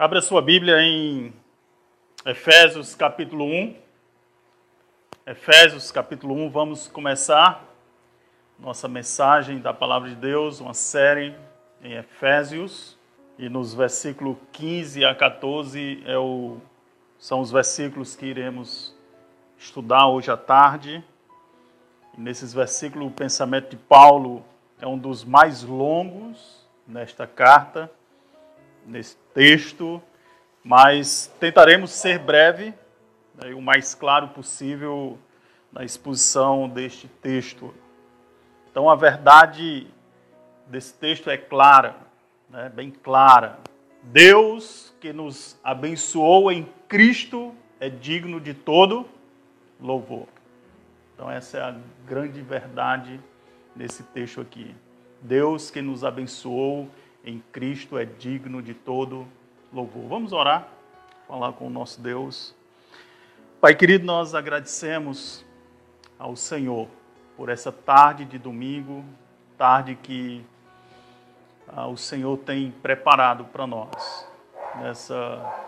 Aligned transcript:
Abra 0.00 0.22
sua 0.22 0.40
Bíblia 0.40 0.80
em 0.80 1.32
Efésios 2.24 2.94
capítulo 2.94 3.44
1. 3.44 3.74
Efésios 5.26 5.90
capítulo 5.90 6.36
1, 6.36 6.50
vamos 6.50 6.86
começar 6.86 7.64
nossa 8.60 8.86
mensagem 8.86 9.58
da 9.58 9.74
palavra 9.74 10.08
de 10.08 10.14
Deus, 10.14 10.60
uma 10.60 10.72
série 10.72 11.34
em 11.82 11.94
Efésios. 11.94 12.96
E 13.36 13.48
nos 13.48 13.74
versículos 13.74 14.36
15 14.52 15.04
a 15.04 15.12
14 15.16 16.00
é 16.06 16.16
o, 16.16 16.58
são 17.18 17.40
os 17.40 17.50
versículos 17.50 18.14
que 18.14 18.26
iremos 18.26 18.94
estudar 19.58 20.06
hoje 20.06 20.30
à 20.30 20.36
tarde. 20.36 21.02
E 22.16 22.20
nesses 22.20 22.54
versículos, 22.54 23.08
o 23.08 23.10
pensamento 23.10 23.70
de 23.70 23.76
Paulo 23.76 24.44
é 24.80 24.86
um 24.86 24.96
dos 24.96 25.24
mais 25.24 25.64
longos 25.64 26.64
nesta 26.86 27.26
carta 27.26 27.90
nesse 28.88 29.16
texto, 29.34 30.02
mas 30.64 31.32
tentaremos 31.38 31.90
ser 31.92 32.18
breve, 32.18 32.74
né, 33.34 33.54
o 33.54 33.60
mais 33.60 33.94
claro 33.94 34.28
possível 34.28 35.18
na 35.72 35.84
exposição 35.84 36.68
deste 36.68 37.06
texto. 37.06 37.74
Então, 38.70 38.88
a 38.88 38.96
verdade 38.96 39.86
desse 40.66 40.94
texto 40.94 41.30
é 41.30 41.36
clara, 41.36 41.96
né, 42.48 42.70
bem 42.74 42.90
clara. 42.90 43.58
Deus 44.02 44.94
que 45.00 45.12
nos 45.12 45.58
abençoou 45.62 46.50
em 46.50 46.68
Cristo 46.88 47.54
é 47.78 47.88
digno 47.88 48.40
de 48.40 48.54
todo 48.54 49.06
louvor. 49.80 50.26
Então, 51.14 51.30
essa 51.30 51.58
é 51.58 51.60
a 51.62 51.76
grande 52.06 52.40
verdade 52.40 53.20
nesse 53.74 54.02
texto 54.02 54.40
aqui. 54.40 54.74
Deus 55.20 55.70
que 55.70 55.82
nos 55.82 56.04
abençoou 56.04 56.88
em 57.28 57.42
Cristo 57.52 57.98
é 57.98 58.06
digno 58.06 58.62
de 58.62 58.72
todo 58.72 59.28
louvor. 59.70 60.08
Vamos 60.08 60.32
orar, 60.32 60.66
falar 61.26 61.52
com 61.52 61.66
o 61.66 61.70
nosso 61.70 62.00
Deus. 62.00 62.54
Pai 63.60 63.74
querido, 63.74 64.06
nós 64.06 64.34
agradecemos 64.34 65.44
ao 66.18 66.34
Senhor 66.34 66.88
por 67.36 67.50
essa 67.50 67.70
tarde 67.70 68.24
de 68.24 68.38
domingo, 68.38 69.04
tarde 69.58 69.94
que 69.94 70.42
ah, 71.68 71.86
o 71.86 71.98
Senhor 71.98 72.38
tem 72.38 72.70
preparado 72.70 73.44
para 73.44 73.66
nós 73.66 74.26
nessa 74.76 75.66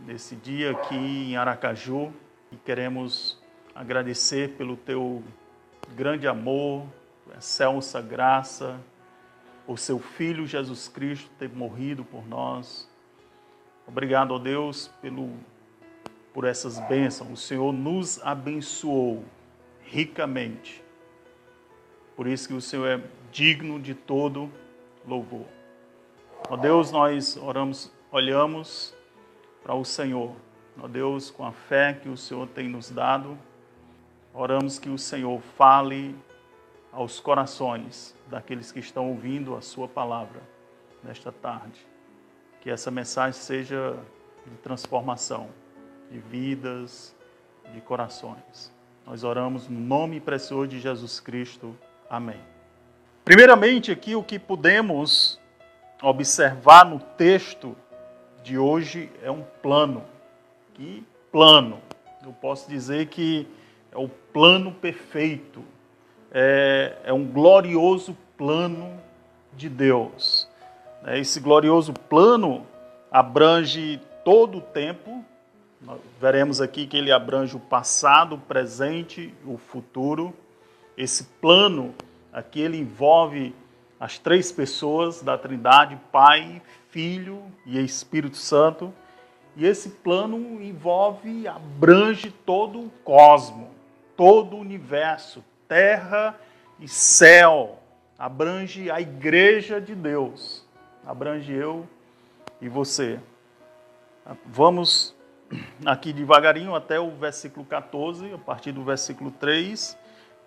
nesse 0.00 0.34
dia 0.34 0.72
aqui 0.72 0.96
em 0.96 1.36
Aracaju 1.36 2.10
e 2.50 2.56
queremos 2.56 3.38
agradecer 3.74 4.56
pelo 4.56 4.76
teu 4.76 5.22
grande 5.94 6.26
amor, 6.26 6.84
excelsa 7.36 8.00
graça, 8.00 8.80
o 9.70 9.76
seu 9.76 10.00
Filho 10.00 10.48
Jesus 10.48 10.88
Cristo 10.88 11.30
ter 11.38 11.48
morrido 11.48 12.04
por 12.04 12.26
nós. 12.26 12.90
Obrigado, 13.86 14.34
ó 14.34 14.38
Deus, 14.38 14.88
pelo, 15.00 15.30
por 16.34 16.44
essas 16.44 16.80
bênçãos. 16.88 17.30
O 17.30 17.36
Senhor 17.36 17.72
nos 17.72 18.20
abençoou 18.22 19.24
ricamente. 19.84 20.82
Por 22.16 22.26
isso 22.26 22.48
que 22.48 22.54
o 22.54 22.60
Senhor 22.60 22.86
é 22.88 23.00
digno 23.30 23.78
de 23.78 23.94
todo 23.94 24.50
louvor. 25.06 25.46
Ó 26.48 26.56
Deus, 26.56 26.90
nós 26.90 27.36
oramos, 27.36 27.92
olhamos 28.10 28.92
para 29.62 29.74
o 29.76 29.84
Senhor. 29.84 30.34
Ó 30.82 30.88
Deus, 30.88 31.30
com 31.30 31.46
a 31.46 31.52
fé 31.52 31.92
que 31.92 32.08
o 32.08 32.16
Senhor 32.16 32.48
tem 32.48 32.68
nos 32.68 32.90
dado, 32.90 33.38
oramos 34.34 34.80
que 34.80 34.90
o 34.90 34.98
Senhor 34.98 35.40
fale 35.56 36.16
aos 36.92 37.20
corações 37.20 38.14
daqueles 38.28 38.72
que 38.72 38.80
estão 38.80 39.08
ouvindo 39.08 39.54
a 39.54 39.60
Sua 39.60 39.88
palavra 39.88 40.40
nesta 41.02 41.30
tarde. 41.30 41.86
Que 42.60 42.70
essa 42.70 42.90
mensagem 42.90 43.40
seja 43.40 43.98
de 44.46 44.56
transformação 44.58 45.48
de 46.10 46.18
vidas, 46.18 47.14
de 47.72 47.80
corações. 47.80 48.72
Nós 49.06 49.24
oramos 49.24 49.68
no 49.68 49.78
nome 49.78 50.20
precioso 50.20 50.68
de 50.68 50.80
Jesus 50.80 51.20
Cristo. 51.20 51.76
Amém. 52.08 52.40
Primeiramente, 53.24 53.92
aqui 53.92 54.14
o 54.14 54.22
que 54.22 54.38
podemos 54.38 55.40
observar 56.02 56.84
no 56.84 56.98
texto 56.98 57.76
de 58.42 58.58
hoje 58.58 59.10
é 59.22 59.30
um 59.30 59.42
plano. 59.62 60.04
Que 60.74 61.06
plano? 61.30 61.80
Eu 62.22 62.32
posso 62.32 62.68
dizer 62.68 63.06
que 63.06 63.46
é 63.92 63.98
o 63.98 64.08
plano 64.08 64.72
perfeito 64.72 65.64
é, 66.32 66.96
é 67.04 67.12
um 67.12 67.24
glorioso 67.24 68.16
plano 68.36 68.98
de 69.56 69.68
Deus. 69.68 70.48
É, 71.04 71.18
esse 71.18 71.40
glorioso 71.40 71.92
plano 71.92 72.66
abrange 73.10 74.00
todo 74.24 74.58
o 74.58 74.60
tempo. 74.60 75.24
Veremos 76.20 76.60
aqui 76.60 76.86
que 76.86 76.96
ele 76.96 77.10
abrange 77.10 77.56
o 77.56 77.60
passado, 77.60 78.34
o 78.34 78.38
presente, 78.38 79.34
o 79.44 79.56
futuro. 79.56 80.34
Esse 80.96 81.24
plano 81.24 81.94
aqui 82.32 82.60
ele 82.60 82.78
envolve 82.78 83.54
as 83.98 84.18
três 84.18 84.52
pessoas 84.52 85.22
da 85.22 85.36
Trindade, 85.36 85.98
Pai, 86.12 86.62
Filho 86.90 87.42
e 87.66 87.82
Espírito 87.82 88.36
Santo. 88.36 88.92
E 89.56 89.66
esse 89.66 89.90
plano 89.90 90.62
envolve, 90.62 91.48
abrange 91.48 92.30
todo 92.30 92.80
o 92.80 92.90
cosmo, 93.04 93.70
todo 94.16 94.56
o 94.56 94.60
universo, 94.60 95.44
terra 95.70 96.36
e 96.80 96.88
céu. 96.88 97.78
Abrange 98.18 98.90
a 98.90 99.00
igreja 99.00 99.80
de 99.80 99.94
Deus. 99.94 100.66
Abrange 101.06 101.52
eu 101.52 101.88
e 102.60 102.68
você. 102.68 103.20
Vamos 104.44 105.14
aqui 105.86 106.12
devagarinho 106.12 106.74
até 106.74 106.98
o 106.98 107.12
versículo 107.12 107.64
14, 107.64 108.34
a 108.34 108.38
partir 108.38 108.72
do 108.72 108.82
versículo 108.82 109.30
3, 109.30 109.96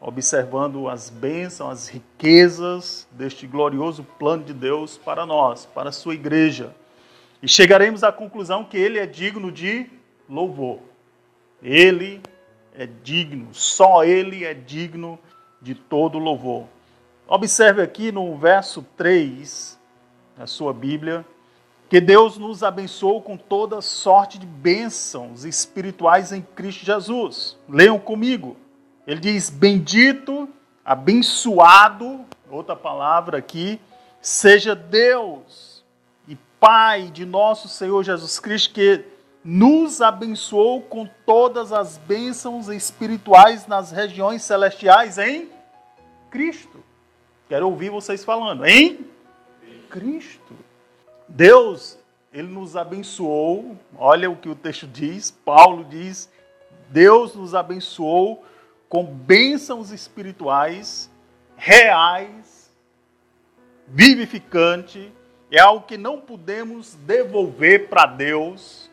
observando 0.02 0.90
as 0.90 1.10
bênçãos, 1.10 1.72
as 1.72 1.88
riquezas 1.88 3.08
deste 3.10 3.48
glorioso 3.48 4.04
plano 4.20 4.44
de 4.44 4.54
Deus 4.54 4.98
para 4.98 5.26
nós, 5.26 5.66
para 5.66 5.88
a 5.88 5.94
sua 5.94 6.16
igreja. 6.16 6.76
E 7.42 7.48
chegaremos 7.48 8.04
à 8.04 8.12
conclusão 8.12 8.66
que 8.66 8.78
ele 8.78 9.00
é 9.00 9.06
digno 9.06 9.54
de 9.54 9.90
louvor. 10.30 10.80
Ele 11.62 12.22
é 12.74 12.88
digno, 13.04 13.54
só 13.54 14.04
Ele 14.04 14.44
é 14.44 14.54
digno 14.54 15.20
de 15.62 15.76
todo 15.76 16.18
louvor. 16.18 16.66
Observe 17.28 17.82
aqui 17.82 18.12
no 18.12 18.36
verso 18.38 18.86
3 18.98 19.80
da 20.38 20.48
sua 20.48 20.74
Bíblia, 20.74 21.26
que 21.90 22.02
Deus 22.02 22.38
nos 22.38 22.64
abençoou 22.64 23.22
com 23.22 23.38
toda 23.38 23.82
sorte 23.82 24.40
de 24.40 24.46
bênçãos 24.46 25.46
espirituais 25.46 26.32
em 26.32 26.42
Cristo 26.42 26.86
Jesus. 26.86 27.58
Leiam 27.70 28.00
comigo. 28.00 28.58
Ele 29.06 29.20
diz: 29.20 29.50
Bendito, 29.50 30.50
abençoado, 30.84 32.26
outra 32.50 32.76
palavra 32.76 33.38
aqui, 33.38 33.80
seja 34.22 34.76
Deus 34.76 35.84
e 36.28 36.36
Pai 36.60 37.10
de 37.12 37.26
nosso 37.26 37.68
Senhor 37.68 38.04
Jesus 38.04 38.40
Cristo, 38.40 38.74
que 38.74 39.06
nos 39.44 40.02
abençoou 40.02 40.82
com 40.82 41.08
todas 41.26 41.74
as 41.74 41.98
bênçãos 41.98 42.70
espirituais 42.70 43.68
nas 43.68 43.92
regiões 43.92 44.44
celestiais 44.44 45.18
em 45.18 45.50
Cristo. 46.30 46.82
Quero 47.50 47.68
ouvir 47.68 47.90
vocês 47.90 48.24
falando, 48.24 48.66
em 48.66 49.06
Cristo. 49.90 50.56
Deus, 51.28 51.98
ele 52.32 52.48
nos 52.48 52.78
abençoou. 52.78 53.78
Olha 53.98 54.32
o 54.32 54.36
que 54.36 54.48
o 54.48 54.56
texto 54.56 54.88
diz, 54.88 55.30
Paulo 55.30 55.84
diz: 55.84 56.30
Deus 56.90 57.36
nos 57.36 57.54
abençoou 57.54 58.46
com 58.88 59.04
bênçãos 59.04 59.92
espirituais 59.92 61.12
reais, 61.58 62.72
vivificante, 63.88 65.12
é 65.52 65.60
algo 65.60 65.86
que 65.86 65.98
não 65.98 66.20
podemos 66.22 66.96
devolver 66.96 67.90
para 67.90 68.06
Deus 68.06 68.90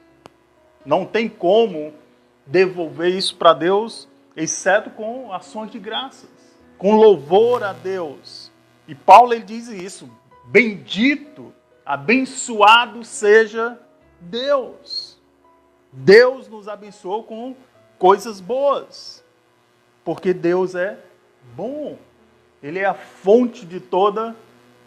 não 0.85 1.05
tem 1.05 1.29
como 1.29 1.93
devolver 2.47 3.15
isso 3.15 3.37
para 3.37 3.53
Deus, 3.53 4.09
exceto 4.37 4.91
com 4.91 5.33
ações 5.33 5.71
de 5.71 5.79
graças, 5.79 6.31
com 6.79 6.97
louvor 6.97 7.63
a 7.63 7.73
Deus. 7.73 8.51
E 8.89 8.95
Paulo 8.95 9.33
ele 9.33 9.45
diz 9.45 9.69
isso: 9.69 10.11
bendito, 10.47 11.53
abençoado 11.85 13.05
seja 13.05 13.79
Deus. 14.21 15.19
Deus 15.93 16.49
nos 16.49 16.69
abençoou 16.69 17.25
com 17.25 17.55
coisas 17.99 18.41
boas, 18.41 19.25
porque 20.05 20.33
Deus 20.33 20.75
é 20.75 20.99
bom. 21.55 21.99
Ele 22.63 22.79
é 22.79 22.85
a 22.85 22.95
fonte 22.95 23.65
de 23.65 23.81
toda 23.81 24.37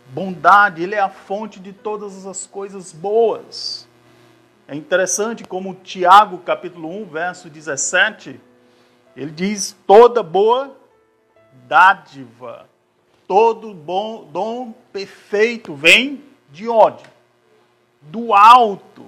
bondade, 0.10 0.84
ele 0.84 0.96
é 0.96 1.00
a 1.00 1.10
fonte 1.10 1.60
de 1.60 1.74
todas 1.74 2.25
as 2.25 2.46
coisas 2.46 2.92
boas. 2.92 3.88
É 4.74 4.75
interessante 4.75 5.44
como 5.44 5.75
Tiago, 5.75 6.40
capítulo 6.40 6.90
1, 7.04 7.06
verso 7.06 7.48
17, 7.48 8.42
ele 9.16 9.30
diz: 9.30 9.78
toda 9.86 10.24
boa 10.24 10.75
dádiva, 11.68 12.68
todo 13.28 13.72
bom 13.72 14.28
dom 14.34 14.74
perfeito 14.92 15.75
vem 15.75 16.24
de 16.50 16.68
onde? 16.68 17.04
Do 18.02 18.34
alto. 18.34 19.06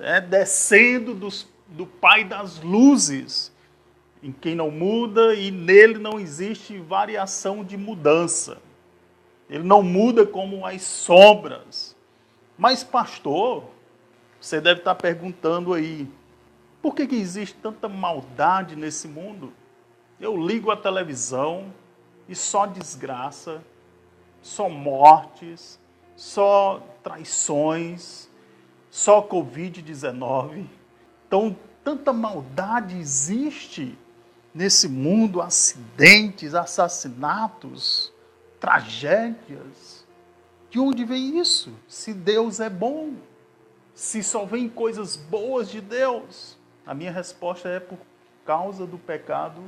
é, 0.00 0.20
descendo 0.20 1.14
dos, 1.14 1.46
do 1.68 1.86
Pai 1.86 2.24
das 2.24 2.60
luzes, 2.60 3.52
em 4.20 4.32
quem 4.32 4.56
não 4.56 4.72
muda 4.72 5.32
e 5.36 5.52
nele 5.52 5.98
não 5.98 6.18
existe 6.18 6.76
variação 6.76 7.62
de 7.62 7.76
mudança. 7.76 8.58
Ele 9.48 9.62
não 9.62 9.80
muda 9.80 10.26
como 10.26 10.66
as 10.66 10.82
sombras. 10.82 11.94
Mas, 12.58 12.82
pastor, 12.82 13.71
você 14.42 14.60
deve 14.60 14.80
estar 14.80 14.96
perguntando 14.96 15.72
aí, 15.72 16.10
por 16.82 16.96
que, 16.96 17.06
que 17.06 17.14
existe 17.14 17.54
tanta 17.62 17.88
maldade 17.88 18.74
nesse 18.74 19.06
mundo? 19.06 19.52
Eu 20.18 20.36
ligo 20.36 20.68
a 20.72 20.76
televisão 20.76 21.72
e 22.28 22.34
só 22.34 22.66
desgraça, 22.66 23.62
só 24.42 24.68
mortes, 24.68 25.78
só 26.16 26.84
traições, 27.04 28.28
só 28.90 29.22
Covid-19. 29.22 30.66
Então, 31.28 31.56
tanta 31.84 32.12
maldade 32.12 32.98
existe 32.98 33.96
nesse 34.52 34.88
mundo 34.88 35.40
acidentes, 35.40 36.52
assassinatos, 36.52 38.12
tragédias. 38.58 40.04
De 40.68 40.80
onde 40.80 41.04
vem 41.04 41.38
isso? 41.38 41.72
Se 41.86 42.12
Deus 42.12 42.58
é 42.58 42.68
bom, 42.68 43.14
se 44.02 44.20
só 44.20 44.44
vem 44.44 44.68
coisas 44.68 45.14
boas 45.14 45.70
de 45.70 45.80
Deus. 45.80 46.58
A 46.84 46.92
minha 46.92 47.12
resposta 47.12 47.68
é 47.68 47.78
por 47.78 47.96
causa 48.44 48.84
do 48.84 48.98
pecado 48.98 49.62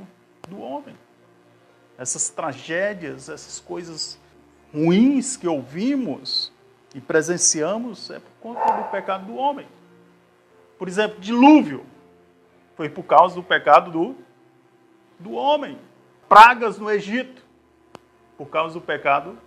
do 0.49 0.59
homem. 0.59 0.93
Essas 1.97 2.27
tragédias, 2.27 3.29
essas 3.29 3.61
coisas 3.61 4.19
ruins 4.73 5.37
que 5.37 5.47
ouvimos 5.47 6.51
e 6.93 6.99
presenciamos 6.99 8.09
é 8.09 8.19
por 8.19 8.31
conta 8.41 8.73
do 8.73 8.91
pecado 8.91 9.25
do 9.25 9.35
homem. 9.35 9.65
Por 10.77 10.89
exemplo, 10.89 11.17
dilúvio 11.21 11.85
foi 12.75 12.89
por 12.89 13.03
causa 13.03 13.35
do 13.35 13.43
pecado 13.43 13.89
do, 13.89 14.15
do 15.17 15.31
homem. 15.31 15.79
Pragas 16.27 16.77
no 16.77 16.91
Egito 16.91 17.41
por 18.37 18.47
causa 18.47 18.73
do 18.73 18.81
pecado 18.81 19.39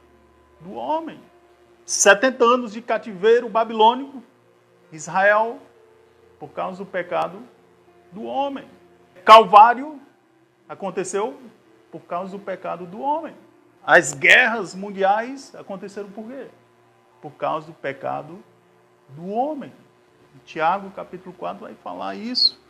do 0.62 0.72
homem. 0.72 1.20
70 1.84 2.42
anos 2.42 2.72
de 2.72 2.80
cativeiro 2.80 3.50
babilônico, 3.50 4.22
Israel, 4.92 5.58
por 6.38 6.50
causa 6.50 6.78
do 6.78 6.86
pecado 6.86 7.42
do 8.12 8.24
homem. 8.24 8.68
Calvário 9.24 10.00
aconteceu 10.68 11.38
por 11.90 12.00
causa 12.00 12.32
do 12.32 12.38
pecado 12.38 12.86
do 12.86 13.00
homem. 13.00 13.34
As 13.84 14.12
guerras 14.12 14.74
mundiais 14.74 15.54
aconteceram 15.54 16.10
por 16.10 16.26
quê? 16.26 16.48
Por 17.20 17.32
causa 17.32 17.66
do 17.66 17.72
pecado 17.72 18.42
do 19.10 19.28
homem. 19.28 19.72
Tiago, 20.44 20.90
capítulo 20.90 21.34
4, 21.34 21.64
vai 21.64 21.74
falar 21.74 22.14
isso 22.14 22.60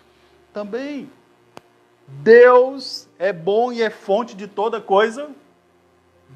também. 0.52 1.10
Deus 2.06 3.08
é 3.18 3.32
bom 3.32 3.70
e 3.72 3.82
é 3.82 3.90
fonte 3.90 4.34
de 4.34 4.46
toda 4.46 4.80
coisa 4.80 5.30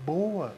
boa. 0.05 0.55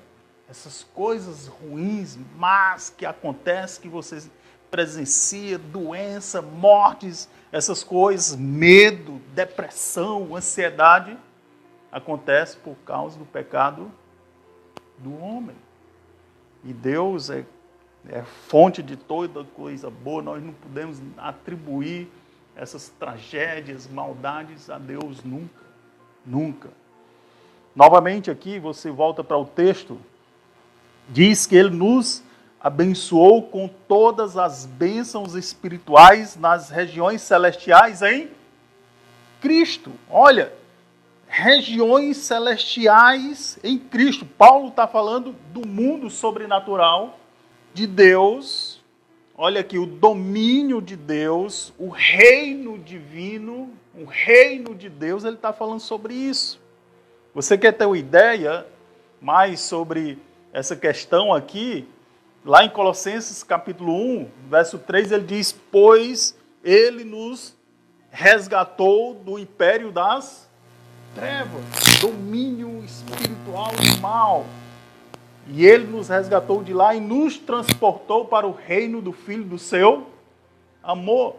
Essas 0.49 0.85
coisas 0.95 1.47
ruins, 1.47 2.19
mas 2.37 2.91
que 2.91 3.07
acontecem, 3.07 3.81
que 3.81 3.89
você 3.89 4.29
presencia, 4.75 5.57
doença, 5.57 6.43
mortes, 6.43 7.29
essas 7.53 7.85
coisas, 7.85 8.35
medo, 8.35 9.21
depressão, 9.33 10.35
ansiedade, 10.35 11.17
acontece 11.93 12.57
por 12.57 12.75
causa 12.85 13.17
do 13.17 13.25
pecado 13.25 13.89
do 14.99 15.17
homem. 15.23 15.55
E 16.65 16.73
Deus 16.73 17.31
é, 17.31 17.45
é 18.09 18.25
fonte 18.49 18.83
de 18.83 18.97
toda 18.97 19.45
coisa 19.45 19.89
boa, 19.89 20.21
nós 20.21 20.43
não 20.43 20.53
podemos 20.53 21.01
atribuir 21.19 22.11
essas 22.57 22.89
tragédias, 22.99 23.87
maldades 23.87 24.69
a 24.69 24.77
Deus 24.77 25.23
nunca. 25.23 25.63
Nunca. 26.27 26.69
Novamente 27.77 28.29
aqui, 28.29 28.59
você 28.59 28.91
volta 28.91 29.23
para 29.23 29.39
o 29.39 29.45
texto, 29.45 30.01
diz 31.09 31.47
que 31.47 31.55
ele 31.55 31.71
nos 31.71 32.25
abençoou 32.65 33.43
com 33.43 33.69
todas 33.69 34.39
as 34.39 34.65
bênçãos 34.65 35.35
espirituais 35.35 36.35
nas 36.35 36.71
regiões 36.71 37.21
celestiais 37.21 38.01
em 38.01 38.31
Cristo. 39.39 39.93
Olha, 40.09 40.51
regiões 41.29 42.17
celestiais 42.17 43.59
em 43.63 43.79
Cristo. 43.79 44.25
Paulo 44.25 44.69
está 44.69 44.87
falando 44.87 45.37
do 45.53 45.69
mundo 45.69 46.09
sobrenatural 46.09 47.19
de 47.75 47.87
Deus. 47.87 48.83
Olha 49.37 49.61
aqui, 49.61 49.77
o 49.77 49.85
domínio 49.85 50.81
de 50.81 50.97
Deus, 50.97 51.71
o 51.79 51.91
reino 51.91 52.79
divino, 52.79 53.69
o 53.95 54.07
reino 54.07 54.75
de 54.75 54.89
Deus, 54.89 55.23
ele 55.25 55.37
está 55.37 55.53
falando 55.53 55.81
sobre 55.81 56.15
isso. 56.15 56.59
Você 57.35 57.59
quer 57.59 57.73
ter 57.73 57.85
uma 57.85 57.99
ideia 57.99 58.67
mais 59.21 59.61
sobre 59.61 60.19
essa 60.51 60.75
questão 60.75 61.31
aqui? 61.31 61.87
Lá 62.45 62.63
em 62.63 62.69
Colossenses 62.69 63.43
capítulo 63.43 63.95
1, 63.95 64.29
verso 64.51 64.79
3, 64.79 65.13
ele 65.13 65.25
diz: 65.25 65.51
Pois 65.51 66.37
ele 66.63 67.03
nos 67.03 67.57
resgatou 68.11 69.15
do 69.15 69.39
império 69.39 69.91
das 69.91 70.47
trevas, 71.15 71.65
domínio 72.03 72.85
espiritual 72.85 73.73
do 73.73 74.01
mal. 74.03 74.45
E 75.49 75.65
ele 75.65 75.87
nos 75.87 76.09
resgatou 76.09 76.63
de 76.63 76.75
lá 76.75 76.95
e 76.95 77.01
nos 77.01 77.39
transportou 77.39 78.27
para 78.27 78.47
o 78.47 78.53
reino 78.53 79.01
do 79.01 79.13
Filho 79.13 79.45
do 79.45 79.59
seu 79.59 80.07
amor. 80.83 81.37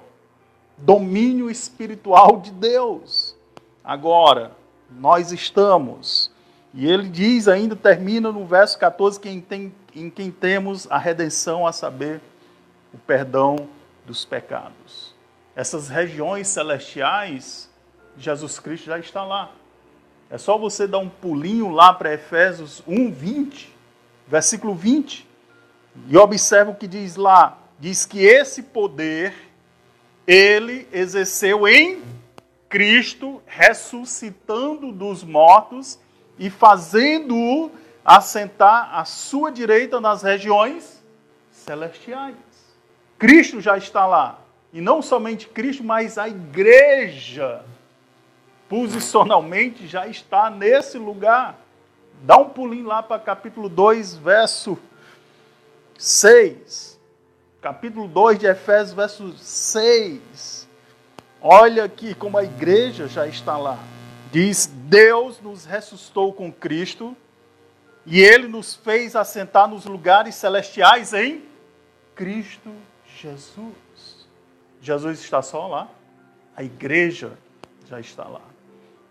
Domínio 0.75 1.51
espiritual 1.51 2.41
de 2.41 2.49
Deus. 2.49 3.35
Agora, 3.83 4.53
nós 4.89 5.31
estamos. 5.31 6.31
E 6.73 6.87
ele 6.87 7.07
diz 7.07 7.47
ainda, 7.47 7.75
termina 7.75 8.31
no 8.31 8.45
verso 8.45 8.77
14, 8.79 9.19
que 9.19 9.41
tem, 9.41 9.71
em 9.95 10.09
quem 10.09 10.29
temos 10.29 10.89
a 10.91 10.97
redenção, 10.97 11.65
a 11.65 11.71
saber, 11.71 12.21
o 12.93 12.97
perdão 12.97 13.69
dos 14.05 14.25
pecados. 14.25 15.15
Essas 15.55 15.87
regiões 15.87 16.47
celestiais, 16.47 17.69
Jesus 18.17 18.59
Cristo 18.59 18.85
já 18.85 18.99
está 18.99 19.23
lá. 19.23 19.51
É 20.29 20.37
só 20.37 20.57
você 20.57 20.85
dar 20.85 20.99
um 20.99 21.09
pulinho 21.09 21.69
lá 21.69 21.93
para 21.93 22.13
Efésios 22.13 22.83
1, 22.85 23.11
20, 23.11 23.73
versículo 24.27 24.75
20, 24.75 25.27
e 26.09 26.17
observa 26.17 26.71
o 26.71 26.75
que 26.75 26.87
diz 26.87 27.15
lá. 27.15 27.57
Diz 27.79 28.05
que 28.05 28.19
esse 28.19 28.63
poder 28.63 29.33
ele 30.27 30.87
exerceu 30.91 31.67
em 31.67 32.01
Cristo, 32.67 33.41
ressuscitando 33.45 34.91
dos 34.91 35.23
mortos 35.23 35.99
e 36.37 36.49
fazendo-o 36.49 37.71
assentar 38.05 38.95
à 38.95 39.03
sua 39.03 39.51
direita 39.51 39.99
nas 39.99 40.21
regiões 40.21 41.03
celestiais. 41.51 42.35
Cristo 43.17 43.59
já 43.59 43.77
está 43.77 44.05
lá. 44.05 44.39
E 44.71 44.79
não 44.79 45.01
somente 45.01 45.47
Cristo, 45.47 45.83
mas 45.83 46.17
a 46.17 46.27
igreja 46.27 47.63
posicionalmente 48.69 49.87
já 49.87 50.05
está 50.05 50.49
nesse 50.49 50.97
lugar. 50.97 51.57
Dá 52.21 52.37
um 52.37 52.49
pulinho 52.49 52.85
lá 52.85 53.01
para 53.01 53.19
capítulo 53.19 53.69
2, 53.69 54.17
verso 54.17 54.77
6. 55.97 56.99
Capítulo 57.61 58.07
2 58.07 58.37
de 58.37 58.47
Efésios, 58.47 58.93
verso 58.93 59.33
6. 59.37 60.67
Olha 61.41 61.85
aqui 61.85 62.13
como 62.13 62.37
a 62.37 62.43
igreja 62.43 63.07
já 63.07 63.25
está 63.25 63.57
lá. 63.57 63.79
Diz: 64.31 64.65
Deus 64.65 65.39
nos 65.41 65.65
ressuscitou 65.65 66.33
com 66.33 66.51
Cristo 66.51 67.15
e 68.05 68.21
ele 68.21 68.47
nos 68.47 68.75
fez 68.75 69.15
assentar 69.15 69.67
nos 69.67 69.85
lugares 69.85 70.35
celestiais 70.35 71.13
em 71.13 71.43
Cristo 72.15 72.71
Jesus. 73.19 74.27
Jesus 74.81 75.19
está 75.19 75.41
só 75.41 75.67
lá, 75.67 75.89
a 76.55 76.63
igreja 76.63 77.31
já 77.87 77.99
está 77.99 78.23
lá. 78.25 78.41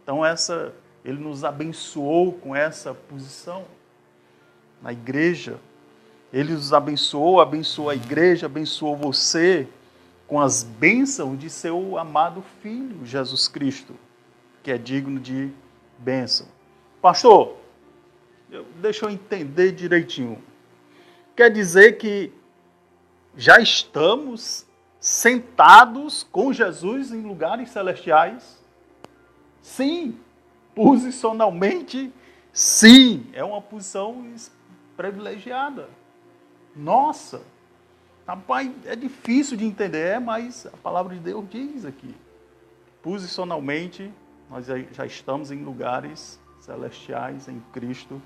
Então 0.02 0.24
essa 0.24 0.72
ele 1.04 1.18
nos 1.18 1.44
abençoou 1.44 2.32
com 2.32 2.56
essa 2.56 2.94
posição 2.94 3.64
na 4.80 4.92
igreja. 4.92 5.58
Ele 6.32 6.54
nos 6.54 6.72
abençoou, 6.72 7.40
abençoou 7.40 7.90
a 7.90 7.94
igreja, 7.94 8.46
abençoou 8.46 8.96
você 8.96 9.68
com 10.26 10.40
as 10.40 10.62
bênçãos 10.62 11.38
de 11.38 11.50
seu 11.50 11.98
amado 11.98 12.42
filho 12.62 13.04
Jesus 13.04 13.46
Cristo, 13.46 13.94
que 14.62 14.70
é 14.70 14.78
digno 14.78 15.20
de 15.20 15.50
bênção. 15.98 16.46
Pastor, 17.02 17.56
deixa 18.76 19.06
eu 19.06 19.10
entender 19.10 19.72
direitinho. 19.72 20.42
Quer 21.36 21.50
dizer 21.50 21.98
que 21.98 22.32
já 23.36 23.58
estamos 23.58 24.66
sentados 25.00 26.22
com 26.30 26.52
Jesus 26.52 27.10
em 27.10 27.22
lugares 27.22 27.70
celestiais? 27.70 28.62
Sim, 29.60 30.18
posicionalmente, 30.74 32.12
sim, 32.52 33.26
é 33.32 33.42
uma 33.42 33.60
posição 33.60 34.24
privilegiada. 34.96 35.88
Nossa, 36.76 37.42
Rapaz, 38.26 38.72
é 38.86 38.96
difícil 38.96 39.54
de 39.54 39.66
entender, 39.66 40.18
mas 40.18 40.64
a 40.66 40.76
palavra 40.78 41.14
de 41.14 41.20
Deus 41.20 41.44
diz 41.50 41.84
aqui. 41.84 42.14
Posicionalmente, 43.02 44.10
nós 44.48 44.66
já 44.66 45.04
estamos 45.04 45.50
em 45.50 45.62
lugares 45.62 46.40
celestiais 46.58 47.48
em 47.48 47.60
Cristo 47.70 48.20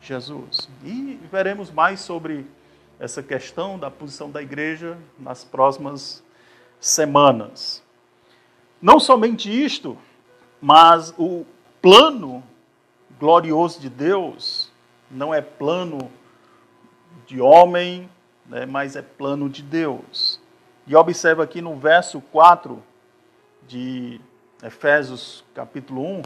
Jesus. 0.00 0.68
E 0.84 1.18
veremos 1.30 1.70
mais 1.70 2.00
sobre 2.00 2.46
essa 2.98 3.22
questão 3.22 3.78
da 3.78 3.90
posição 3.90 4.30
da 4.30 4.42
igreja 4.42 4.98
nas 5.18 5.44
próximas 5.44 6.22
semanas. 6.80 7.82
Não 8.80 8.98
somente 9.00 9.50
isto, 9.50 9.96
mas 10.60 11.14
o 11.18 11.44
plano 11.80 12.42
glorioso 13.18 13.80
de 13.80 13.88
Deus 13.88 14.70
não 15.10 15.32
é 15.32 15.40
plano 15.40 16.10
de 17.26 17.40
homem, 17.40 18.08
né, 18.46 18.66
mas 18.66 18.96
é 18.96 19.02
plano 19.02 19.48
de 19.48 19.62
Deus. 19.62 20.40
E 20.86 20.96
observa 20.96 21.42
aqui 21.44 21.60
no 21.60 21.76
verso 21.76 22.20
4 22.32 22.82
de 23.66 24.20
Efésios 24.62 25.44
capítulo 25.54 26.02
1, 26.02 26.22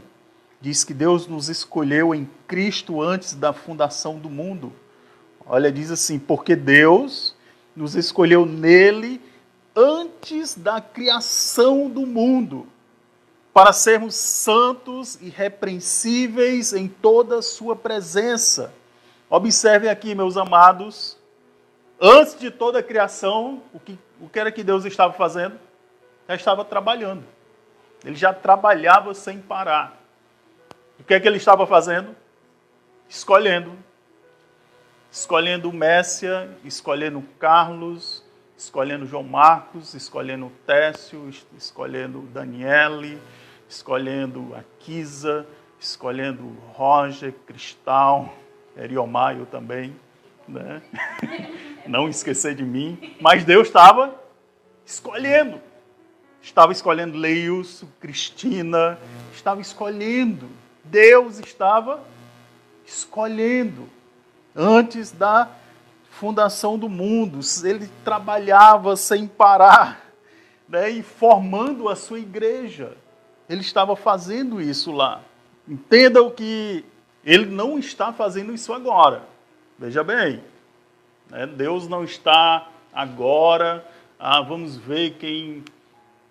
diz 0.63 0.85
que 0.85 0.93
Deus 0.93 1.27
nos 1.27 1.49
escolheu 1.49 2.15
em 2.15 2.27
Cristo 2.47 3.01
antes 3.01 3.35
da 3.35 3.51
fundação 3.51 4.17
do 4.17 4.29
mundo. 4.29 4.71
Olha, 5.45 5.69
diz 5.69 5.91
assim: 5.91 6.17
porque 6.17 6.55
Deus 6.55 7.35
nos 7.75 7.95
escolheu 7.95 8.45
nele 8.45 9.21
antes 9.75 10.55
da 10.55 10.79
criação 10.79 11.89
do 11.89 12.07
mundo, 12.07 12.65
para 13.53 13.73
sermos 13.73 14.15
santos 14.15 15.19
e 15.21 15.27
repreensíveis 15.27 16.71
em 16.71 16.87
toda 16.87 17.39
a 17.39 17.41
sua 17.41 17.75
presença. 17.75 18.73
Observem 19.29 19.89
aqui, 19.89 20.15
meus 20.15 20.37
amados, 20.37 21.17
antes 21.99 22.39
de 22.39 22.49
toda 22.49 22.79
a 22.79 22.83
criação, 22.83 23.61
o 23.73 23.79
que, 23.81 23.99
o 24.21 24.29
que 24.29 24.39
era 24.39 24.49
que 24.51 24.63
Deus 24.63 24.85
estava 24.85 25.11
fazendo? 25.11 25.59
Já 26.25 26.35
estava 26.35 26.63
trabalhando. 26.63 27.25
Ele 28.05 28.15
já 28.15 28.33
trabalhava 28.33 29.13
sem 29.13 29.39
parar. 29.39 30.02
O 31.03 31.05
que 31.05 31.13
é 31.13 31.19
que 31.19 31.27
ele 31.27 31.35
estava 31.35 31.67
fazendo? 31.67 32.15
Escolhendo. 33.09 33.77
Escolhendo 35.11 35.69
Messia, 35.69 36.49
escolhendo 36.63 37.21
Carlos, 37.37 38.23
escolhendo 38.57 39.05
João 39.05 39.21
Marcos, 39.23 39.93
escolhendo 39.93 40.49
Técio, 40.65 41.29
escolhendo 41.57 42.21
Daniele, 42.33 43.21
escolhendo 43.67 44.55
Akisa, 44.55 45.45
escolhendo 45.77 46.57
Roger, 46.71 47.33
Cristal, 47.45 48.33
Eriomaio 48.77 49.45
também, 49.45 49.93
né? 50.47 50.81
Não 51.85 52.07
esquecer 52.07 52.55
de 52.55 52.63
mim, 52.63 53.13
mas 53.19 53.43
Deus 53.43 53.67
estava 53.67 54.15
escolhendo. 54.85 55.59
Estava 56.41 56.71
escolhendo 56.71 57.17
Leilson, 57.17 57.87
Cristina, 57.99 58.97
estava 59.33 59.59
escolhendo 59.59 60.62
Deus 60.83 61.39
estava 61.39 62.03
escolhendo 62.85 63.89
antes 64.55 65.11
da 65.11 65.49
fundação 66.09 66.77
do 66.77 66.89
mundo. 66.89 67.39
Ele 67.63 67.89
trabalhava 68.03 68.95
sem 68.95 69.27
parar, 69.27 70.01
né, 70.67 70.89
e 70.89 71.01
formando 71.01 71.89
a 71.89 71.95
sua 71.95 72.19
igreja. 72.19 72.97
Ele 73.49 73.61
estava 73.61 73.95
fazendo 73.95 74.61
isso 74.61 74.91
lá. 74.91 75.21
Entenda 75.67 76.21
o 76.21 76.31
que 76.31 76.85
ele 77.23 77.45
não 77.45 77.79
está 77.79 78.11
fazendo 78.11 78.53
isso 78.53 78.73
agora. 78.73 79.23
Veja 79.77 80.03
bem, 80.03 80.43
né, 81.29 81.47
Deus 81.47 81.87
não 81.87 82.03
está 82.03 82.69
agora. 82.93 83.85
Ah, 84.19 84.41
vamos 84.41 84.77
ver 84.77 85.11
quem 85.11 85.63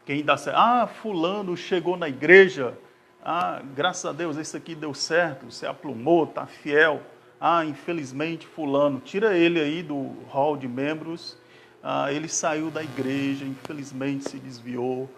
quem 0.05 0.25
dá 0.25 0.37
certo. 0.37 0.57
Ah, 0.57 0.87
fulano 0.87 1.57
chegou 1.57 1.97
na 1.97 2.09
igreja 2.09 2.77
ah, 3.25 3.63
graças 3.77 4.05
a 4.05 4.13
Deus, 4.13 4.37
isso 4.37 4.57
aqui 4.57 4.75
deu 4.75 4.93
certo, 4.93 5.51
você 5.51 5.65
aplumou, 5.65 6.25
está 6.25 6.45
fiel. 6.45 7.01
Ah, 7.41 7.65
infelizmente, 7.65 8.47
fulano, 8.47 9.01
tira 9.01 9.37
ele 9.37 9.61
aí 9.61 9.83
do 9.83 10.13
hall 10.29 10.57
de 10.57 10.67
membros. 10.67 11.37
Ah, 11.83 12.13
ele 12.13 12.29
saiu 12.29 12.71
da 12.71 12.83
igreja, 12.83 13.45
infelizmente 13.45 14.29
se 14.29 14.39
desviou. 14.39 15.09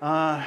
Ah, 0.00 0.46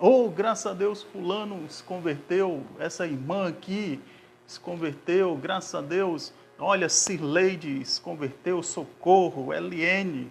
oh, 0.00 0.28
graças 0.28 0.66
a 0.66 0.74
Deus, 0.74 1.02
fulano 1.02 1.64
se 1.68 1.82
converteu. 1.82 2.64
Essa 2.78 3.06
irmã 3.06 3.48
aqui 3.48 4.00
se 4.46 4.58
converteu, 4.58 5.36
graças 5.36 5.74
a 5.76 5.80
Deus. 5.80 6.32
Olha, 6.58 6.88
Sirleide 6.88 7.84
se 7.84 8.00
converteu, 8.00 8.62
Socorro, 8.62 9.52
LN. 9.52 10.28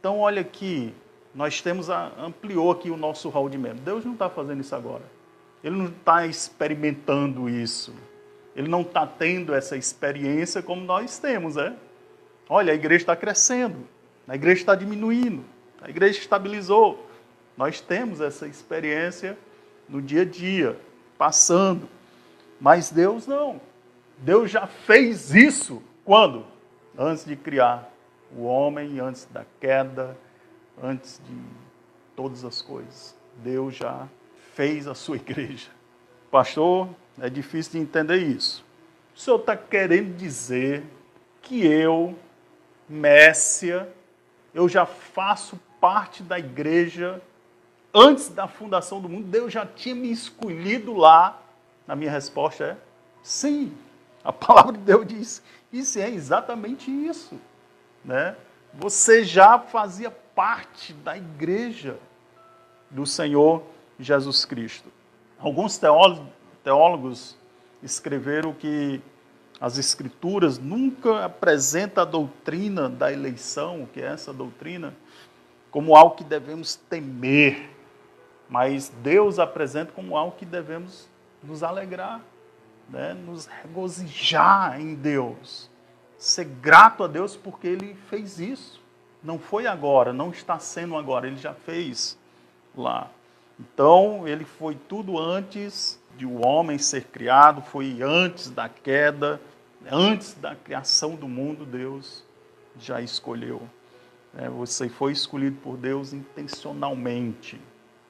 Então, 0.00 0.20
olha 0.20 0.40
aqui, 0.40 0.94
nós 1.34 1.60
temos, 1.60 1.90
a, 1.90 2.12
ampliou 2.18 2.70
aqui 2.70 2.90
o 2.90 2.96
nosso 2.96 3.28
hall 3.28 3.48
de 3.48 3.58
membros. 3.58 3.80
Deus 3.80 4.04
não 4.04 4.12
está 4.12 4.30
fazendo 4.30 4.60
isso 4.60 4.74
agora. 4.74 5.13
Ele 5.64 5.76
não 5.76 5.86
está 5.86 6.26
experimentando 6.26 7.48
isso. 7.48 7.94
Ele 8.54 8.68
não 8.68 8.82
está 8.82 9.06
tendo 9.06 9.54
essa 9.54 9.78
experiência 9.78 10.62
como 10.62 10.84
nós 10.84 11.18
temos, 11.18 11.56
é? 11.56 11.74
Olha, 12.48 12.72
a 12.72 12.76
igreja 12.76 13.02
está 13.02 13.16
crescendo, 13.16 13.78
a 14.28 14.34
igreja 14.34 14.60
está 14.60 14.74
diminuindo, 14.74 15.42
a 15.80 15.88
igreja 15.88 16.18
estabilizou. 16.18 17.08
Nós 17.56 17.80
temos 17.80 18.20
essa 18.20 18.46
experiência 18.46 19.38
no 19.88 20.02
dia 20.02 20.22
a 20.22 20.24
dia, 20.24 20.78
passando. 21.16 21.88
Mas 22.60 22.90
Deus 22.90 23.26
não. 23.26 23.60
Deus 24.18 24.50
já 24.50 24.66
fez 24.66 25.34
isso 25.34 25.82
quando? 26.04 26.44
Antes 26.96 27.24
de 27.24 27.34
criar 27.36 27.90
o 28.36 28.42
homem, 28.42 29.00
antes 29.00 29.24
da 29.32 29.44
queda, 29.58 30.16
antes 30.82 31.20
de 31.26 31.36
todas 32.14 32.44
as 32.44 32.60
coisas. 32.60 33.16
Deus 33.42 33.74
já 33.74 34.06
fez 34.54 34.86
a 34.86 34.94
sua 34.94 35.16
igreja. 35.16 35.68
Pastor, 36.30 36.88
é 37.20 37.28
difícil 37.28 37.72
de 37.72 37.78
entender 37.78 38.16
isso. 38.16 38.64
O 39.14 39.18
senhor 39.18 39.38
está 39.38 39.56
querendo 39.56 40.16
dizer 40.16 40.82
que 41.42 41.64
eu, 41.64 42.16
Messia, 42.88 43.88
eu 44.52 44.68
já 44.68 44.86
faço 44.86 45.58
parte 45.80 46.22
da 46.22 46.38
igreja 46.38 47.20
antes 47.92 48.28
da 48.28 48.48
fundação 48.48 49.00
do 49.00 49.08
mundo? 49.08 49.26
Deus 49.26 49.52
já 49.52 49.66
tinha 49.66 49.94
me 49.94 50.10
escolhido 50.10 50.94
lá? 50.94 51.40
A 51.86 51.94
minha 51.94 52.10
resposta 52.10 52.64
é 52.64 52.76
sim. 53.22 53.72
A 54.22 54.32
palavra 54.32 54.72
de 54.72 54.78
Deus 54.78 55.06
diz 55.06 55.42
isso 55.72 55.98
é 55.98 56.08
exatamente 56.08 56.90
isso, 56.90 57.38
né? 58.04 58.36
Você 58.72 59.24
já 59.24 59.58
fazia 59.58 60.10
parte 60.10 60.92
da 60.92 61.16
igreja 61.16 61.98
do 62.90 63.04
Senhor 63.04 63.62
Jesus 63.98 64.44
Cristo. 64.44 64.90
Alguns 65.38 65.78
teólogos, 66.62 67.36
escreveram 67.82 68.52
que 68.52 69.00
as 69.60 69.78
Escrituras 69.78 70.58
nunca 70.58 71.24
apresentam 71.24 72.02
a 72.02 72.06
doutrina 72.06 72.88
da 72.88 73.12
eleição, 73.12 73.86
que 73.92 74.00
é 74.00 74.06
essa 74.06 74.32
doutrina, 74.32 74.94
como 75.70 75.94
algo 75.94 76.16
que 76.16 76.24
devemos 76.24 76.76
temer, 76.76 77.70
mas 78.48 78.88
Deus 79.02 79.38
apresenta 79.38 79.92
como 79.92 80.16
algo 80.16 80.36
que 80.36 80.46
devemos 80.46 81.08
nos 81.42 81.62
alegrar, 81.62 82.20
né? 82.88 83.14
nos 83.14 83.46
regozijar 83.46 84.80
em 84.80 84.94
Deus, 84.94 85.70
ser 86.16 86.44
grato 86.44 87.04
a 87.04 87.06
Deus 87.06 87.36
porque 87.36 87.66
Ele 87.66 87.94
fez 88.08 88.38
isso. 88.38 88.82
Não 89.22 89.38
foi 89.38 89.66
agora, 89.66 90.12
não 90.12 90.30
está 90.30 90.58
sendo 90.58 90.96
agora, 90.96 91.26
Ele 91.26 91.36
já 91.36 91.54
fez 91.54 92.18
lá. 92.76 93.10
Então, 93.58 94.26
ele 94.26 94.44
foi 94.44 94.74
tudo 94.74 95.18
antes 95.18 96.00
de 96.16 96.26
o 96.26 96.44
homem 96.44 96.78
ser 96.78 97.04
criado, 97.04 97.62
foi 97.62 98.02
antes 98.02 98.50
da 98.50 98.68
queda, 98.68 99.40
antes 99.90 100.34
da 100.34 100.54
criação 100.54 101.14
do 101.14 101.28
mundo, 101.28 101.64
Deus 101.64 102.24
já 102.78 103.00
escolheu. 103.00 103.62
É, 104.36 104.48
você 104.48 104.88
foi 104.88 105.12
escolhido 105.12 105.56
por 105.62 105.76
Deus 105.76 106.12
intencionalmente. 106.12 107.60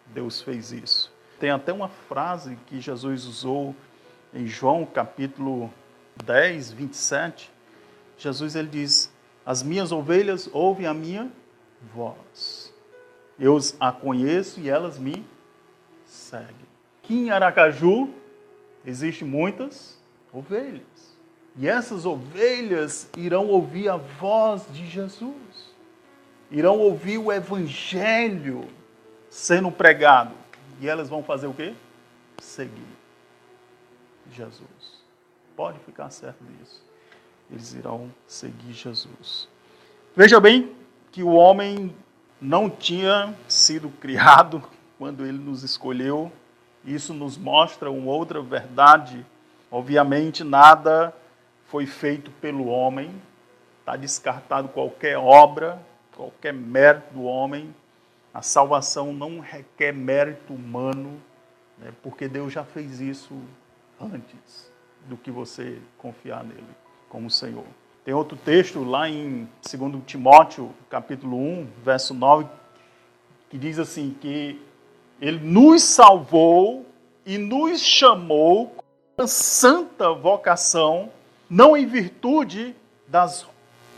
Deus 0.07 0.41
fez 0.41 0.73
isso. 0.73 1.13
Tem 1.39 1.51
até 1.51 1.73
uma 1.73 1.89
frase 1.89 2.57
que 2.67 2.81
Jesus 2.81 3.27
usou 3.27 3.75
em 4.33 4.47
João 4.47 4.87
capítulo 4.87 5.73
10, 6.25 6.73
27. 6.73 7.53
Jesus 8.17 8.55
ele 8.55 8.69
diz: 8.69 9.13
As 9.45 9.63
minhas 9.63 9.93
ovelhas 9.93 10.49
ouvem 10.53 10.87
a 10.87 10.95
minha 10.95 11.31
voz. 11.95 12.73
Eu 13.39 13.59
a 13.81 13.93
conheço 13.93 14.61
e 14.61 14.69
elas 14.69 14.99
me 14.99 15.25
segue. 16.15 16.55
Aqui 17.03 17.15
em 17.15 17.31
Aracaju 17.31 18.09
existem 18.87 19.27
muitas 19.27 20.01
ovelhas. 20.33 21.15
E 21.57 21.69
essas 21.69 22.07
ovelhas 22.07 23.09
irão 23.17 23.49
ouvir 23.49 23.89
a 23.89 23.97
voz 23.97 24.65
de 24.73 24.87
Jesus. 24.87 25.75
Irão 26.51 26.79
ouvir 26.79 27.19
o 27.19 27.33
evangelho 27.33 28.67
sendo 29.29 29.71
pregado. 29.71 30.35
E 30.81 30.89
elas 30.89 31.09
vão 31.09 31.23
fazer 31.23 31.47
o 31.47 31.55
quê? 31.55 31.75
Seguir 32.39 32.87
Jesus. 34.33 35.05
Pode 35.57 35.79
ficar 35.81 36.11
certo 36.11 36.43
disso. 36.45 36.83
Eles 37.51 37.75
irão 37.75 38.13
seguir 38.27 38.73
Jesus. 38.73 39.49
Veja 40.17 40.41
bem, 40.41 40.75
que 41.13 41.23
o 41.23 41.33
homem 41.33 41.95
não 42.41 42.69
tinha 42.69 43.35
sido 43.47 43.89
criado 44.01 44.63
quando 45.05 45.27
ele 45.27 45.37
nos 45.37 45.63
escolheu. 45.63 46.33
Isso 46.83 47.13
nos 47.13 47.37
mostra 47.37 47.91
uma 47.91 48.11
outra 48.11 48.41
verdade. 48.41 49.23
Obviamente, 49.71 50.43
nada 50.43 51.15
foi 51.67 51.85
feito 51.85 52.31
pelo 52.41 52.69
homem, 52.69 53.15
está 53.81 53.97
descartado 53.97 54.67
qualquer 54.69 55.19
obra, 55.19 55.79
qualquer 56.17 56.55
mérito 56.55 57.13
do 57.13 57.25
homem. 57.25 57.75
A 58.33 58.41
salvação 58.41 59.13
não 59.13 59.41
requer 59.41 59.93
mérito 59.93 60.55
humano, 60.55 61.21
né, 61.77 61.93
porque 62.03 62.27
Deus 62.27 62.51
já 62.51 62.65
fez 62.65 62.99
isso 62.99 63.39
antes 64.01 64.73
do 65.07 65.19
que 65.19 65.31
você 65.31 65.83
confiar 65.99 66.43
nele 66.43 66.65
como 67.11 67.31
Senhor. 67.31 67.67
Tem 68.07 68.15
outro 68.15 68.39
texto 68.39 68.83
lá 68.83 69.07
em 69.07 69.47
2 69.71 70.03
Timóteo, 70.07 70.75
capítulo 70.89 71.37
1, 71.37 71.69
verso 71.85 72.15
9, 72.15 72.47
que 73.51 73.59
diz 73.59 73.79
assim 73.79 74.17
que 74.19 74.59
ele 75.21 75.39
nos 75.39 75.83
salvou 75.83 76.87
e 77.25 77.39
nos 77.39 77.81
chamou 77.81 78.77
com 79.17 79.27
santa 79.27 80.13
vocação, 80.13 81.11
não 81.49 81.77
em 81.77 81.87
virtude 81.87 82.75
das 83.07 83.47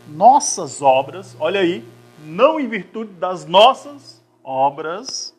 nossas 0.07 0.81
obras, 0.81 1.35
olha 1.39 1.59
aí, 1.59 1.83
não 2.19 2.59
em 2.59 2.67
virtude 2.67 3.11
das 3.13 3.45
nossas 3.45 4.23
obras, 4.43 5.35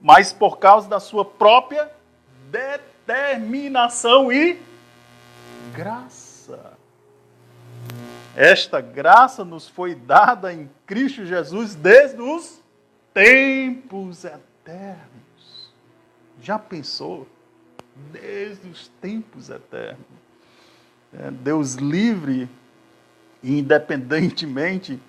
mas 0.00 0.32
por 0.32 0.58
causa 0.58 0.88
da 0.88 0.98
sua 0.98 1.24
própria 1.24 1.90
determinação 2.50 4.32
e 4.32 4.60
graça. 5.74 6.72
Esta 8.34 8.80
graça 8.80 9.44
nos 9.44 9.68
foi 9.68 9.94
dada 9.94 10.52
em 10.52 10.70
Cristo 10.86 11.26
Jesus 11.26 11.74
desde 11.74 12.20
os 12.20 12.62
tempos 13.12 14.24
eternos. 14.24 14.47
Já 16.42 16.58
pensou? 16.58 17.26
Desde 18.12 18.68
os 18.68 18.88
tempos 19.00 19.50
eternos. 19.50 20.06
É, 21.12 21.30
Deus 21.30 21.74
livre 21.74 22.48
e 23.42 23.58
independentemente, 23.58 25.00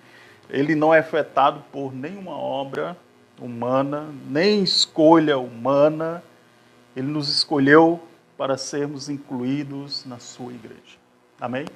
ele 0.48 0.74
não 0.74 0.92
é 0.94 0.98
afetado 0.98 1.62
por 1.72 1.94
nenhuma 1.94 2.32
obra 2.32 2.96
humana, 3.40 4.12
nem 4.28 4.62
escolha 4.62 5.38
humana. 5.38 6.22
Ele 6.96 7.06
nos 7.06 7.28
escolheu 7.28 8.02
para 8.36 8.56
sermos 8.56 9.08
incluídos 9.08 10.04
na 10.04 10.18
sua 10.18 10.52
igreja. 10.52 10.98
Amém? 11.40 11.66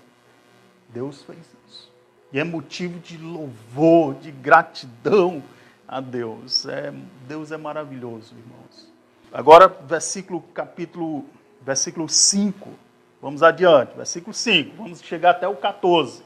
Deus 0.88 1.22
fez 1.22 1.38
isso. 1.68 1.92
E 2.32 2.38
é 2.38 2.44
motivo 2.44 2.98
de 2.98 3.16
louvor, 3.16 4.14
de 4.14 4.30
gratidão 4.30 5.42
a 5.86 6.00
Deus. 6.00 6.66
É, 6.66 6.92
Deus 7.26 7.52
é 7.52 7.56
maravilhoso, 7.56 8.34
irmãos. 8.34 8.92
Agora, 9.32 9.68
versículo, 9.68 10.40
capítulo, 10.54 11.24
versículo 11.60 12.08
5. 12.08 12.70
Vamos 13.20 13.42
adiante. 13.42 13.96
Versículo 13.96 14.32
5. 14.32 14.76
Vamos 14.76 15.00
chegar 15.02 15.30
até 15.30 15.48
o 15.48 15.56
14. 15.56 16.22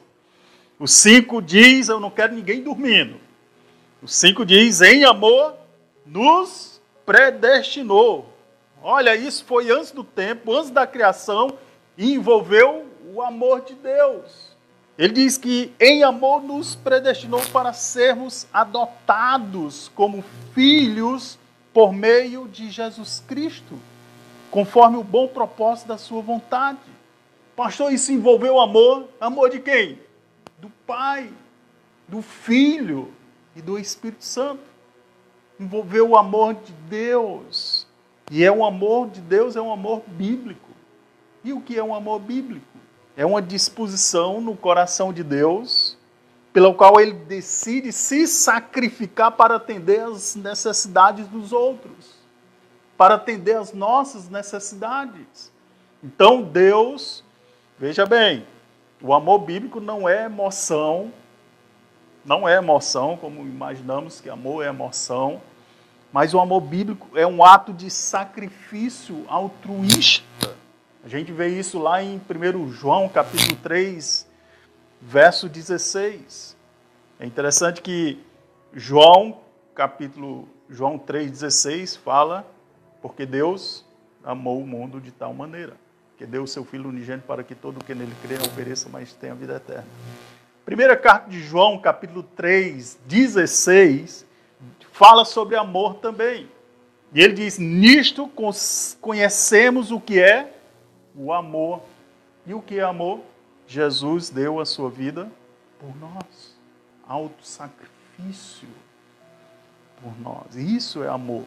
O 0.79 0.87
5 0.87 1.43
diz: 1.43 1.89
Eu 1.89 1.99
não 2.01 2.11
quero 2.11 2.35
ninguém 2.35 2.63
dormindo. 2.63 3.19
O 4.03 4.09
5 4.09 4.45
diz: 4.45 4.81
Em 4.81 5.05
amor 5.05 5.55
nos 6.05 6.81
predestinou. 7.05 8.33
Olha, 8.83 9.17
isso 9.17 9.45
foi 9.45 9.71
antes 9.71 9.91
do 9.91 10.05
tempo, 10.05 10.55
antes 10.55 10.71
da 10.71 10.87
criação, 10.87 11.59
e 11.97 12.15
envolveu 12.15 12.87
o 13.13 13.21
amor 13.21 13.63
de 13.63 13.75
Deus. 13.75 14.48
Ele 14.99 15.13
diz 15.13 15.39
que 15.39 15.73
em 15.79 16.03
amor 16.03 16.43
nos 16.43 16.75
predestinou 16.75 17.41
para 17.53 17.73
sermos 17.73 18.49
adotados 18.53 19.89
como 19.95 20.25
filhos 20.53 21.39
por 21.73 21.93
meio 21.93 22.49
de 22.49 22.69
Jesus 22.69 23.23
Cristo, 23.29 23.79
conforme 24.51 24.97
o 24.97 25.05
bom 25.05 25.29
propósito 25.29 25.87
da 25.87 25.97
sua 25.97 26.21
vontade. 26.21 26.81
Pastor, 27.55 27.93
isso 27.93 28.11
envolveu 28.11 28.59
amor? 28.59 29.09
Amor 29.21 29.51
de 29.51 29.61
quem? 29.61 30.01
Do 30.59 30.69
Pai, 30.85 31.31
do 32.09 32.21
Filho 32.21 33.13
e 33.55 33.63
do 33.63 33.79
Espírito 33.79 34.25
Santo. 34.25 34.63
Envolveu 35.61 36.09
o 36.09 36.17
amor 36.17 36.55
de 36.55 36.73
Deus. 36.89 37.87
E 38.33 38.43
é 38.43 38.51
um 38.51 38.65
amor 38.65 39.11
de 39.11 39.21
Deus, 39.21 39.55
é 39.55 39.61
um 39.61 39.73
amor 39.73 40.03
bíblico. 40.09 40.71
E 41.45 41.53
o 41.53 41.61
que 41.61 41.79
é 41.79 41.85
um 41.85 41.95
amor 41.95 42.19
bíblico? 42.19 42.78
É 43.19 43.27
uma 43.27 43.43
disposição 43.43 44.41
no 44.41 44.57
coração 44.57 45.13
de 45.13 45.25
Deus, 45.25 45.99
pela 46.53 46.73
qual 46.73 47.01
ele 47.01 47.13
decide 47.13 47.93
se 47.93 48.29
sacrificar 48.29 49.33
para 49.33 49.57
atender 49.57 50.03
as 50.03 50.37
necessidades 50.37 51.27
dos 51.27 51.53
outros, 51.53 52.15
para 52.97 53.17
atender 53.17 53.57
as 53.57 53.73
nossas 53.73 54.29
necessidades. 54.29 55.51
Então 56.01 56.43
Deus, 56.43 57.25
veja 57.77 58.07
bem, 58.07 58.47
o 59.03 59.13
amor 59.13 59.41
bíblico 59.41 59.81
não 59.81 60.09
é 60.09 60.27
emoção, 60.27 61.13
não 62.25 62.49
é 62.49 62.55
emoção, 62.55 63.17
como 63.17 63.41
imaginamos 63.41 64.21
que 64.21 64.31
amor 64.31 64.65
é 64.65 64.69
emoção, 64.69 65.43
mas 66.13 66.33
o 66.35 66.39
amor 66.39 66.61
bíblico 66.61 67.19
é 67.19 67.27
um 67.27 67.43
ato 67.43 67.73
de 67.73 67.91
sacrifício 67.91 69.25
altruísta 69.27 70.57
a 71.09 71.11
gente 71.11 71.33
vê 71.33 71.49
isso 71.49 71.79
lá 71.79 72.03
em 72.03 72.21
1 72.21 72.71
João, 72.71 73.09
capítulo 73.09 73.57
3, 73.63 74.29
verso 75.01 75.49
16. 75.49 76.55
É 77.19 77.25
interessante 77.25 77.81
que 77.81 78.23
João, 78.75 79.41
capítulo 79.75 80.47
João 80.69 80.99
3,16 80.99 81.99
fala, 81.99 82.47
porque 83.01 83.25
Deus 83.25 83.87
amou 84.23 84.61
o 84.61 84.67
mundo 84.67 85.01
de 85.01 85.11
tal 85.11 85.33
maneira, 85.33 85.79
que 86.19 86.27
deu 86.27 86.43
o 86.43 86.47
seu 86.47 86.63
Filho 86.63 86.91
unigênito 86.91 87.27
para 87.27 87.43
que 87.43 87.55
todo 87.55 87.79
o 87.79 87.85
que 87.85 87.95
nele 87.95 88.13
crê 88.23 88.37
não 88.37 88.55
pereça, 88.55 88.91
mas 88.93 89.15
tenha 89.15 89.35
vida 89.35 89.57
eterna. 89.57 89.87
Primeira 90.67 90.95
carta 90.95 91.31
de 91.31 91.41
João, 91.41 91.79
capítulo 91.79 92.23
3, 92.23 92.99
16, 93.07 94.27
fala 94.93 95.25
sobre 95.25 95.57
amor 95.57 95.95
também. 96.01 96.51
E 97.15 97.23
ele 97.23 97.33
diz: 97.33 97.57
Nisto 97.57 98.31
conhecemos 99.01 99.91
o 99.91 99.99
que 99.99 100.21
é 100.21 100.58
o 101.19 101.33
amor. 101.33 101.83
E 102.47 102.55
o 102.55 102.63
que 102.63 102.79
é 102.79 102.83
amor? 102.83 103.21
Jesus 103.67 104.31
deu 104.31 104.61
a 104.61 104.65
sua 104.65 104.89
vida 104.89 105.31
por 105.79 105.95
nós. 105.97 106.57
Auto 107.07 107.45
sacrifício 107.45 108.69
por 110.01 110.19
nós. 110.21 110.55
Isso 110.55 111.03
é 111.03 111.09
amor. 111.09 111.45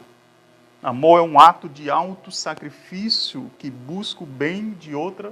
Amor 0.84 1.19
é 1.19 1.21
um 1.21 1.39
ato 1.39 1.69
de 1.69 1.89
auto 1.89 2.31
sacrifício 2.31 3.49
que 3.57 3.69
busca 3.69 4.23
o 4.23 4.27
bem 4.27 4.71
de 4.71 4.93
outra 4.93 5.31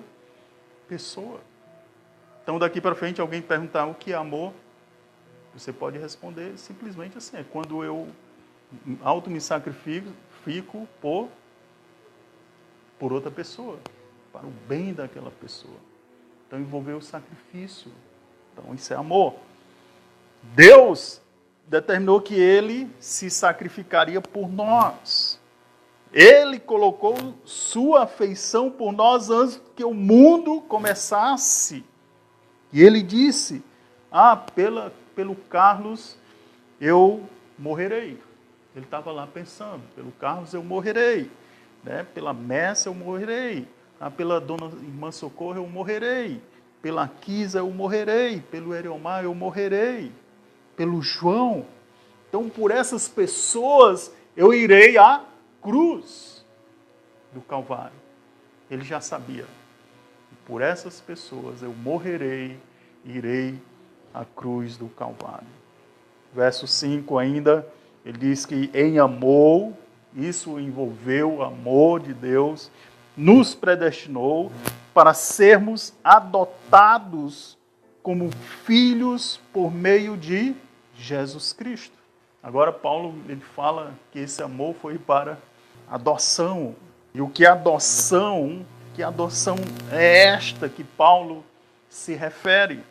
pessoa. 0.87 1.41
Então, 2.41 2.57
daqui 2.57 2.79
para 2.79 2.95
frente, 2.95 3.19
alguém 3.19 3.41
perguntar 3.41 3.85
o 3.85 3.93
que 3.93 4.13
é 4.13 4.15
amor, 4.15 4.53
você 5.53 5.73
pode 5.73 5.97
responder 5.97 6.57
simplesmente 6.57 7.17
assim: 7.17 7.37
é 7.37 7.43
quando 7.43 7.83
eu 7.83 8.07
auto 9.01 9.29
me 9.29 9.41
sacrifico 9.41 10.87
por, 11.01 11.27
por 12.99 13.11
outra 13.11 13.31
pessoa 13.31 13.79
para 14.31 14.45
o 14.45 14.51
bem 14.67 14.93
daquela 14.93 15.31
pessoa. 15.31 15.77
Então 16.47 16.59
envolveu 16.59 16.97
o 16.97 17.01
sacrifício. 17.01 17.91
Então 18.53 18.73
isso 18.73 18.93
é 18.93 18.95
amor. 18.95 19.35
Deus 20.41 21.21
determinou 21.67 22.21
que 22.21 22.35
ele 22.35 22.89
se 22.99 23.29
sacrificaria 23.29 24.19
por 24.19 24.49
nós. 24.49 25.39
Ele 26.11 26.59
colocou 26.59 27.15
sua 27.45 28.03
afeição 28.03 28.71
por 28.71 28.91
nós 28.91 29.29
antes 29.29 29.61
que 29.75 29.83
o 29.83 29.93
mundo 29.93 30.61
começasse. 30.61 31.85
E 32.73 32.81
ele 32.81 33.03
disse: 33.03 33.63
Ah, 34.11 34.35
pela, 34.35 34.91
pelo 35.15 35.35
Carlos 35.35 36.17
eu 36.81 37.23
morrerei. 37.57 38.19
Ele 38.75 38.85
estava 38.85 39.11
lá 39.11 39.27
pensando: 39.27 39.83
pelo 39.95 40.11
Carlos 40.13 40.53
eu 40.53 40.63
morrerei. 40.63 41.29
Né? 41.83 42.05
Pela 42.13 42.33
Messa 42.33 42.89
eu 42.89 42.93
morrerei. 42.93 43.67
Ah, 43.99 44.09
pela 44.09 44.39
dona 44.39 44.67
irmã 44.81 45.11
Socorro 45.11 45.57
eu 45.57 45.67
morrerei. 45.67 46.41
Pela 46.81 47.07
Quisa 47.07 47.59
eu 47.59 47.69
morrerei. 47.69 48.41
Pelo 48.41 48.73
Eriomar 48.73 49.23
eu 49.23 49.35
morrerei. 49.35 50.11
Pelo 50.75 51.01
João. 51.01 51.65
Então, 52.29 52.47
por 52.47 52.71
essas 52.71 53.09
pessoas, 53.09 54.13
eu 54.37 54.53
irei 54.53 54.97
à 54.97 55.25
cruz 55.61 56.45
do 57.33 57.41
Calvário. 57.41 57.97
Ele 58.69 58.83
já 58.83 59.01
sabia. 59.01 59.45
Por 60.45 60.61
essas 60.61 60.99
pessoas 61.01 61.61
eu 61.61 61.73
morrerei, 61.73 62.57
irei 63.05 63.59
à 64.13 64.25
cruz 64.25 64.77
do 64.77 64.87
Calvário. 64.87 65.47
Verso 66.33 66.65
5 66.67 67.17
ainda, 67.17 67.67
ele 68.05 68.17
diz 68.17 68.45
que 68.45 68.69
em 68.73 68.97
amor, 68.97 69.73
isso 70.15 70.59
envolveu 70.59 71.35
o 71.35 71.43
amor 71.43 71.99
de 71.99 72.13
Deus, 72.13 72.71
nos 73.19 73.53
predestinou 73.53 74.49
para 74.93 75.13
sermos 75.13 75.93
adotados 76.01 77.57
como 78.01 78.31
filhos 78.63 79.41
por 79.51 79.73
meio 79.73 80.15
de 80.15 80.55
Jesus 80.95 81.51
Cristo. 81.51 81.97
Agora 82.41 82.71
Paulo 82.71 83.13
ele 83.27 83.41
fala 83.41 83.93
que 84.13 84.19
esse 84.19 84.41
amor 84.41 84.73
foi 84.81 84.97
para 84.97 85.37
adoção. 85.91 86.73
E 87.13 87.19
o 87.19 87.27
que 87.27 87.45
é 87.45 87.49
adoção? 87.49 88.65
Que 88.95 89.03
adoção 89.03 89.57
é 89.91 90.27
esta 90.27 90.69
que 90.69 90.85
Paulo 90.85 91.43
se 91.89 92.15
refere? 92.15 92.81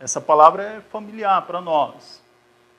Essa 0.00 0.20
palavra 0.20 0.64
é 0.64 0.80
familiar 0.80 1.40
para 1.46 1.60
nós. 1.60 2.20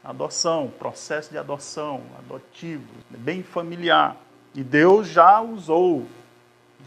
Adoção, 0.03 0.69
processo 0.77 1.31
de 1.31 1.37
adoção, 1.37 2.01
adotivo, 2.19 2.83
é 3.13 3.17
bem 3.17 3.41
familiar. 3.41 4.17
E 4.53 4.61
Deus 4.61 5.07
já 5.07 5.39
usou, 5.39 6.05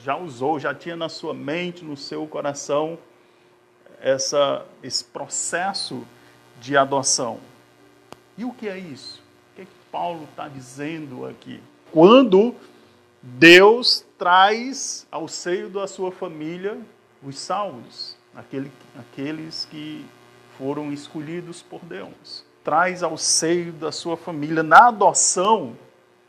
já 0.03 0.17
usou, 0.17 0.59
já 0.59 0.75
tinha 0.75 0.97
na 0.97 1.09
sua 1.09 1.35
mente, 1.35 1.85
no 1.85 1.97
seu 1.97 2.27
coração, 2.27 2.99
essa, 4.01 4.65
esse 4.83 5.05
processo 5.05 6.07
de 6.61 6.77
adoção. 6.77 7.39
E 8.37 8.45
o 8.45 8.53
que 8.53 8.69
é 8.69 8.79
isso? 8.79 9.23
O 9.53 9.57
que, 9.57 9.63
é 9.63 9.65
que 9.65 9.71
Paulo 9.91 10.25
está 10.31 10.49
dizendo 10.49 11.27
aqui? 11.27 11.61
Quando 11.93 12.55
Deus 13.23 14.05
traz 14.19 15.07
ao 15.11 15.27
seio 15.27 15.69
da 15.69 15.87
sua 15.87 16.13
família 16.13 16.79
os 17.23 17.39
salvos, 17.39 18.17
aquele, 18.35 18.71
aqueles 18.99 19.67
que 19.71 20.05
foram 20.57 20.93
escolhidos 20.93 21.63
por 21.63 21.81
Deus. 21.85 22.45
Traz 22.63 23.03
ao 23.03 23.17
seio 23.17 23.73
da 23.73 23.93
sua 23.93 24.17
família. 24.17 24.63
Na 24.63 24.89
adoção, 24.89 25.77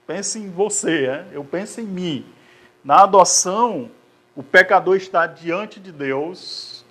pense 0.05 0.39
em 0.39 0.49
você, 0.49 1.05
é? 1.05 1.27
eu 1.31 1.43
penso 1.43 1.81
em 1.81 1.85
mim. 1.85 2.25
Na 2.87 3.03
adoção, 3.03 3.91
o 4.33 4.41
pecador 4.41 4.95
está 4.95 5.27
diante 5.27 5.77
de 5.77 5.91
Deus 5.91 6.85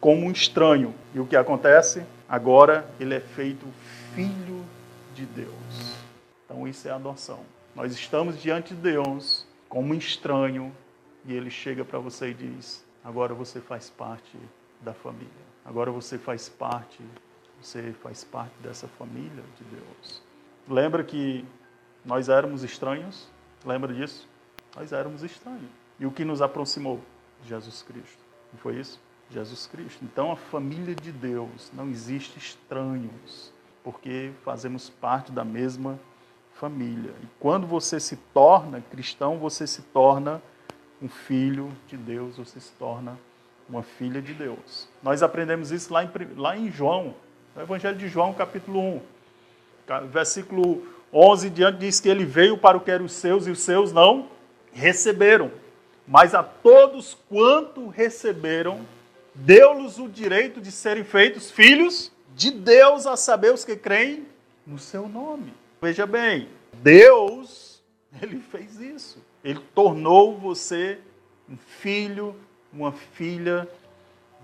como 0.00 0.24
um 0.24 0.30
estranho. 0.30 0.94
E 1.14 1.20
o 1.20 1.26
que 1.26 1.36
acontece? 1.36 2.02
Agora 2.26 2.88
ele 2.98 3.14
é 3.14 3.20
feito 3.20 3.66
filho 4.14 4.64
de 5.14 5.26
Deus. 5.26 5.94
Então 6.46 6.66
isso 6.66 6.88
é 6.88 6.90
adoção. 6.90 7.40
Nós 7.76 7.92
estamos 7.92 8.40
diante 8.40 8.74
de 8.74 8.80
Deus 8.80 9.46
como 9.68 9.92
um 9.92 9.94
estranho 9.94 10.74
e 11.26 11.34
ele 11.34 11.50
chega 11.50 11.84
para 11.84 11.98
você 11.98 12.30
e 12.30 12.34
diz: 12.34 12.82
agora 13.04 13.34
você 13.34 13.60
faz 13.60 13.90
parte 13.90 14.38
da 14.80 14.94
família. 14.94 15.28
Agora 15.66 15.90
você 15.90 16.16
faz 16.16 16.48
parte, 16.48 17.04
você 17.60 17.92
faz 18.02 18.24
parte 18.24 18.54
dessa 18.62 18.88
família 18.88 19.44
de 19.58 19.64
Deus. 19.64 20.22
Lembra 20.66 21.04
que 21.04 21.44
nós 22.06 22.30
éramos 22.30 22.64
estranhos? 22.64 23.28
Lembra 23.66 23.92
disso? 23.92 24.29
Nós 24.76 24.92
éramos 24.92 25.22
estranhos. 25.22 25.70
E 25.98 26.06
o 26.06 26.10
que 26.10 26.24
nos 26.24 26.40
aproximou? 26.40 27.00
Jesus 27.46 27.82
Cristo. 27.82 28.18
Não 28.52 28.58
foi 28.60 28.76
isso? 28.76 29.00
Jesus 29.30 29.66
Cristo. 29.66 30.04
Então 30.04 30.32
a 30.32 30.36
família 30.36 30.94
de 30.94 31.12
Deus 31.12 31.70
não 31.72 31.88
existe 31.88 32.38
estranhos, 32.38 33.52
porque 33.84 34.32
fazemos 34.44 34.90
parte 34.90 35.30
da 35.30 35.44
mesma 35.44 35.98
família. 36.54 37.12
E 37.22 37.26
quando 37.38 37.66
você 37.66 38.00
se 38.00 38.16
torna 38.16 38.82
cristão, 38.90 39.38
você 39.38 39.66
se 39.66 39.82
torna 39.82 40.42
um 41.00 41.08
filho 41.08 41.72
de 41.86 41.96
Deus, 41.96 42.36
você 42.36 42.60
se 42.60 42.72
torna 42.72 43.18
uma 43.68 43.82
filha 43.82 44.20
de 44.20 44.34
Deus. 44.34 44.88
Nós 45.02 45.22
aprendemos 45.22 45.70
isso 45.70 45.92
lá 45.92 46.04
em, 46.04 46.10
lá 46.36 46.56
em 46.56 46.70
João, 46.70 47.14
no 47.54 47.62
Evangelho 47.62 47.96
de 47.96 48.08
João, 48.08 48.34
capítulo 48.34 48.80
1. 48.80 49.00
Versículo 50.08 50.86
11 51.12 51.50
diante 51.50 51.78
diz 51.78 52.00
que 52.00 52.08
ele 52.08 52.24
veio 52.24 52.58
para 52.58 52.76
o 52.76 52.80
que 52.80 52.90
eram 52.90 53.04
os 53.04 53.12
seus 53.12 53.46
e 53.46 53.50
os 53.50 53.60
seus 53.60 53.92
não 53.92 54.28
receberam. 54.72 55.50
Mas 56.06 56.34
a 56.34 56.42
todos 56.42 57.16
quanto 57.28 57.88
receberam, 57.88 58.80
deu-lhes 59.34 59.98
o 59.98 60.08
direito 60.08 60.60
de 60.60 60.72
serem 60.72 61.04
feitos 61.04 61.50
filhos 61.50 62.10
de 62.34 62.50
Deus, 62.50 63.06
a 63.06 63.16
saber 63.16 63.52
os 63.52 63.64
que 63.64 63.76
creem 63.76 64.26
no 64.66 64.78
seu 64.78 65.08
nome. 65.08 65.52
Veja 65.80 66.06
bem, 66.06 66.48
Deus, 66.72 67.82
ele 68.20 68.40
fez 68.40 68.80
isso. 68.80 69.22
Ele 69.44 69.60
tornou 69.74 70.38
você 70.38 70.98
um 71.48 71.56
filho 71.56 72.34
uma 72.72 72.92
filha 72.92 73.68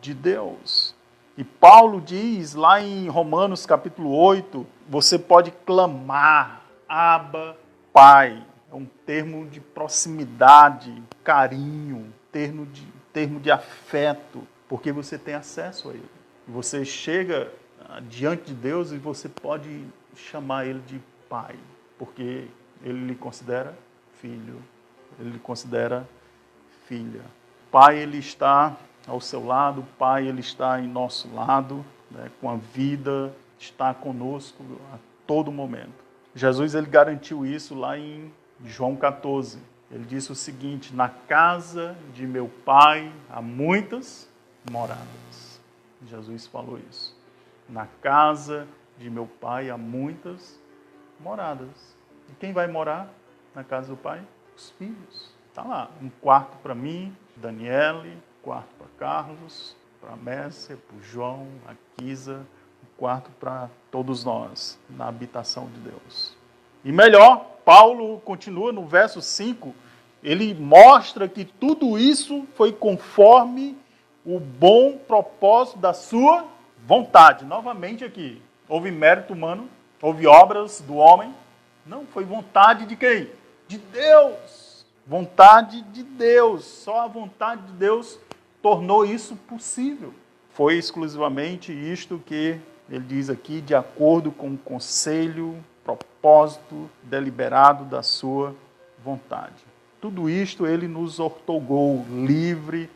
de 0.00 0.12
Deus. 0.12 0.94
E 1.36 1.44
Paulo 1.44 2.00
diz 2.00 2.54
lá 2.54 2.80
em 2.80 3.08
Romanos 3.08 3.66
capítulo 3.66 4.10
8, 4.10 4.66
você 4.88 5.18
pode 5.18 5.50
clamar, 5.64 6.62
Abba, 6.88 7.56
Pai. 7.92 8.42
Um 8.76 8.86
termo 9.06 9.46
de 9.46 9.60
proximidade, 9.60 11.02
carinho, 11.24 12.12
termo 12.30 12.66
de, 12.66 12.86
termo 13.12 13.40
de 13.40 13.50
afeto, 13.50 14.46
porque 14.68 14.92
você 14.92 15.18
tem 15.18 15.34
acesso 15.34 15.88
a 15.88 15.94
Ele. 15.94 16.10
Você 16.46 16.84
chega 16.84 17.50
ah, 17.88 18.00
diante 18.00 18.46
de 18.46 18.54
Deus 18.54 18.92
e 18.92 18.98
você 18.98 19.28
pode 19.28 19.84
chamar 20.14 20.66
Ele 20.66 20.80
de 20.80 21.00
Pai, 21.28 21.56
porque 21.98 22.48
Ele 22.82 23.06
lhe 23.06 23.14
considera 23.14 23.76
filho, 24.20 24.62
Ele 25.18 25.30
lhe 25.30 25.38
considera 25.38 26.06
filha. 26.86 27.22
Pai, 27.70 27.98
Ele 27.98 28.18
está 28.18 28.76
ao 29.06 29.20
seu 29.20 29.44
lado, 29.44 29.84
Pai, 29.98 30.26
Ele 30.26 30.40
está 30.40 30.80
em 30.80 30.86
nosso 30.86 31.32
lado, 31.34 31.84
né, 32.10 32.30
com 32.40 32.50
a 32.50 32.56
vida, 32.56 33.32
está 33.58 33.94
conosco 33.94 34.62
a 34.92 34.98
todo 35.26 35.50
momento. 35.50 36.04
Jesus 36.34 36.74
ele 36.74 36.86
garantiu 36.86 37.46
isso 37.46 37.74
lá 37.74 37.98
em 37.98 38.30
João 38.64 38.96
14. 38.96 39.58
Ele 39.90 40.04
disse 40.04 40.32
o 40.32 40.34
seguinte: 40.34 40.94
Na 40.94 41.08
casa 41.08 41.96
de 42.12 42.26
meu 42.26 42.48
Pai 42.64 43.12
há 43.30 43.40
muitas 43.40 44.28
moradas. 44.70 45.60
Jesus 46.06 46.46
falou 46.46 46.78
isso. 46.90 47.16
Na 47.68 47.86
casa 48.00 48.66
de 48.98 49.10
meu 49.10 49.26
Pai 49.26 49.70
há 49.70 49.76
muitas 49.76 50.58
moradas. 51.20 51.96
E 52.28 52.32
quem 52.34 52.52
vai 52.52 52.66
morar 52.66 53.08
na 53.54 53.62
casa 53.62 53.88
do 53.88 53.96
Pai? 53.96 54.22
Os 54.56 54.70
filhos. 54.70 55.30
Está 55.50 55.62
lá, 55.62 55.90
um 56.02 56.10
quarto 56.20 56.58
para 56.58 56.74
mim, 56.74 57.16
Daniele, 57.34 58.18
quarto 58.42 58.68
para 58.76 58.86
Carlos, 58.98 59.74
para 60.00 60.14
Mércia, 60.14 60.76
para 60.76 60.98
João, 61.02 61.48
a 61.66 61.74
Kisa, 61.96 62.46
um 62.82 62.98
quarto 62.98 63.30
para 63.40 63.70
todos 63.90 64.22
nós, 64.22 64.78
na 64.90 65.08
habitação 65.08 65.66
de 65.66 65.80
Deus. 65.80 66.36
E 66.84 66.92
melhor, 66.92 67.55
Paulo 67.66 68.20
continua 68.20 68.70
no 68.70 68.86
verso 68.86 69.20
5, 69.20 69.74
ele 70.22 70.54
mostra 70.54 71.28
que 71.28 71.44
tudo 71.44 71.98
isso 71.98 72.46
foi 72.54 72.72
conforme 72.72 73.76
o 74.24 74.38
bom 74.38 74.96
propósito 74.96 75.76
da 75.76 75.92
sua 75.92 76.46
vontade. 76.86 77.44
Novamente 77.44 78.04
aqui, 78.04 78.40
houve 78.68 78.92
mérito 78.92 79.32
humano, 79.32 79.68
houve 80.00 80.28
obras 80.28 80.80
do 80.80 80.94
homem, 80.94 81.34
não, 81.84 82.06
foi 82.06 82.24
vontade 82.24 82.86
de 82.86 82.94
quem? 82.94 83.28
De 83.66 83.78
Deus. 83.78 84.86
Vontade 85.04 85.82
de 85.82 86.04
Deus, 86.04 86.64
só 86.64 87.00
a 87.00 87.08
vontade 87.08 87.62
de 87.62 87.72
Deus 87.72 88.16
tornou 88.62 89.04
isso 89.04 89.34
possível. 89.34 90.14
Foi 90.50 90.76
exclusivamente 90.76 91.72
isto 91.72 92.22
que 92.24 92.60
ele 92.88 93.04
diz 93.04 93.28
aqui, 93.28 93.60
de 93.60 93.74
acordo 93.74 94.30
com 94.30 94.50
o 94.50 94.58
conselho, 94.58 95.56
propósito 95.86 96.90
deliberado 97.04 97.84
da 97.84 98.02
sua 98.02 98.54
vontade. 99.04 99.54
Tudo 100.00 100.28
isto 100.28 100.66
ele 100.66 100.88
nos 100.88 101.20
ortogou 101.20 102.04
livre, 102.10 102.90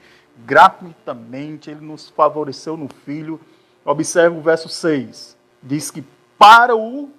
gratuitamente, 0.44 1.70
ele 1.70 1.84
nos 1.84 2.08
favoreceu 2.08 2.76
no 2.76 2.88
Filho. 2.88 3.40
Observe 3.84 4.36
o 4.36 4.42
verso 4.42 4.68
6. 4.68 5.36
Diz 5.62 5.90
que 5.90 6.04
para 6.36 6.74
o 6.74 7.10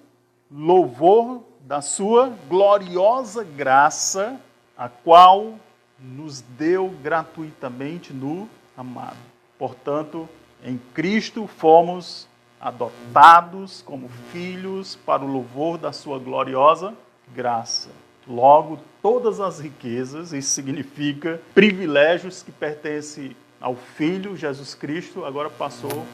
louvor 0.50 1.42
da 1.62 1.80
sua 1.80 2.32
gloriosa 2.48 3.42
graça, 3.42 4.38
a 4.76 4.88
qual 4.88 5.54
nos 5.98 6.42
deu 6.42 6.88
gratuitamente 7.02 8.12
no 8.12 8.48
amado. 8.76 9.16
Portanto, 9.58 10.28
em 10.64 10.78
Cristo 10.92 11.46
fomos 11.46 12.28
adotados 12.62 13.82
como 13.82 14.08
filhos 14.30 14.94
para 15.04 15.24
o 15.24 15.26
louvor 15.26 15.76
da 15.76 15.92
sua 15.92 16.20
gloriosa 16.20 16.94
graça. 17.34 17.90
Logo, 18.26 18.78
todas 19.02 19.40
as 19.40 19.58
riquezas, 19.58 20.32
isso 20.32 20.50
significa 20.50 21.40
privilégios 21.52 22.42
que 22.42 22.52
pertencem 22.52 23.36
ao 23.60 23.74
Filho 23.74 24.36
Jesus 24.36 24.74
Cristo, 24.74 25.24
agora 25.24 25.50
passou 25.50 26.06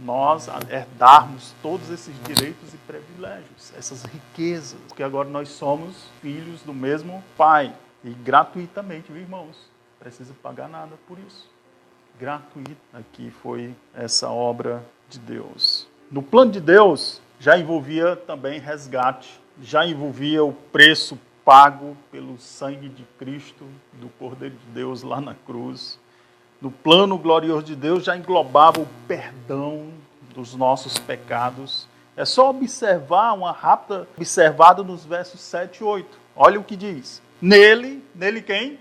nós 0.00 0.48
a 0.48 0.58
herdarmos 0.68 1.54
todos 1.62 1.88
esses 1.90 2.14
direitos 2.24 2.74
e 2.74 2.76
privilégios, 2.78 3.72
essas 3.76 4.02
riquezas, 4.02 4.78
porque 4.88 5.02
agora 5.02 5.28
nós 5.28 5.48
somos 5.48 6.08
filhos 6.20 6.60
do 6.62 6.74
mesmo 6.74 7.22
Pai. 7.36 7.72
E 8.02 8.10
gratuitamente, 8.10 9.12
irmãos? 9.12 9.56
Precisa 9.98 10.34
pagar 10.42 10.68
nada 10.68 10.96
por 11.08 11.18
isso. 11.18 11.53
Gratuito. 12.18 12.76
Aqui 12.92 13.30
foi 13.42 13.74
essa 13.94 14.30
obra 14.30 14.84
de 15.08 15.18
Deus. 15.18 15.86
No 16.10 16.22
plano 16.22 16.52
de 16.52 16.60
Deus, 16.60 17.20
já 17.40 17.58
envolvia 17.58 18.16
também 18.16 18.60
resgate, 18.60 19.40
já 19.62 19.86
envolvia 19.86 20.44
o 20.44 20.52
preço 20.52 21.18
pago 21.44 21.96
pelo 22.10 22.38
sangue 22.38 22.88
de 22.88 23.04
Cristo, 23.18 23.66
do 23.94 24.08
Cordeiro 24.18 24.54
de 24.54 24.72
Deus 24.72 25.02
lá 25.02 25.20
na 25.20 25.34
cruz. 25.34 25.98
No 26.60 26.70
plano 26.70 27.18
glorioso 27.18 27.64
de 27.64 27.76
Deus, 27.76 28.04
já 28.04 28.16
englobava 28.16 28.80
o 28.80 28.88
perdão 29.06 29.88
dos 30.34 30.54
nossos 30.54 30.98
pecados 30.98 31.86
É 32.16 32.24
só 32.24 32.50
observar 32.50 33.32
uma 33.32 33.50
rápida 33.50 34.06
observada 34.16 34.82
nos 34.84 35.04
versos 35.04 35.40
7 35.40 35.78
e 35.78 35.84
8. 35.84 36.18
Olha 36.36 36.60
o 36.60 36.64
que 36.64 36.76
diz. 36.76 37.20
Nele, 37.42 38.04
nele 38.14 38.40
quem? 38.40 38.78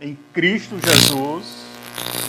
Em 0.00 0.16
Cristo 0.32 0.76
Jesus. 0.78 1.67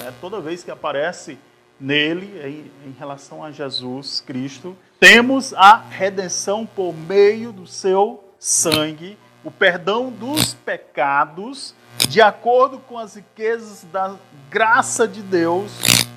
Né? 0.04 0.14
Toda 0.20 0.40
vez 0.40 0.64
que 0.64 0.72
aparece 0.72 1.38
nele, 1.80 2.72
em, 2.84 2.90
em 2.90 2.96
relação 2.98 3.44
a 3.44 3.52
Jesus 3.52 4.22
Cristo, 4.22 4.76
temos 5.00 5.54
a 5.54 5.78
redenção 5.78 6.66
por 6.66 6.94
meio 6.94 7.52
do 7.52 7.66
seu 7.66 8.24
sangue, 8.38 9.18
o 9.44 9.52
perdão 9.52 10.12
dos 10.12 10.54
pecados, 10.54 11.74
de 12.08 12.22
acordo 12.22 12.80
com 12.80 12.98
as 12.98 13.16
riquezas 13.16 13.86
da 13.92 14.16
graça 14.50 15.08
de 15.08 15.22
Deus, 15.22 15.72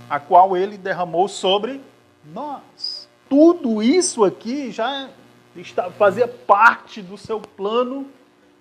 a 0.08 0.18
qual 0.18 0.56
ele 0.56 0.76
derramou 0.76 1.28
sobre 1.28 1.80
nós. 2.24 3.08
Tudo 3.28 3.82
isso 3.82 4.24
aqui 4.24 4.70
já 4.70 5.08
está, 5.56 5.90
fazia 5.90 6.28
parte 6.28 7.00
do 7.00 7.16
seu 7.16 7.40
plano 7.40 8.06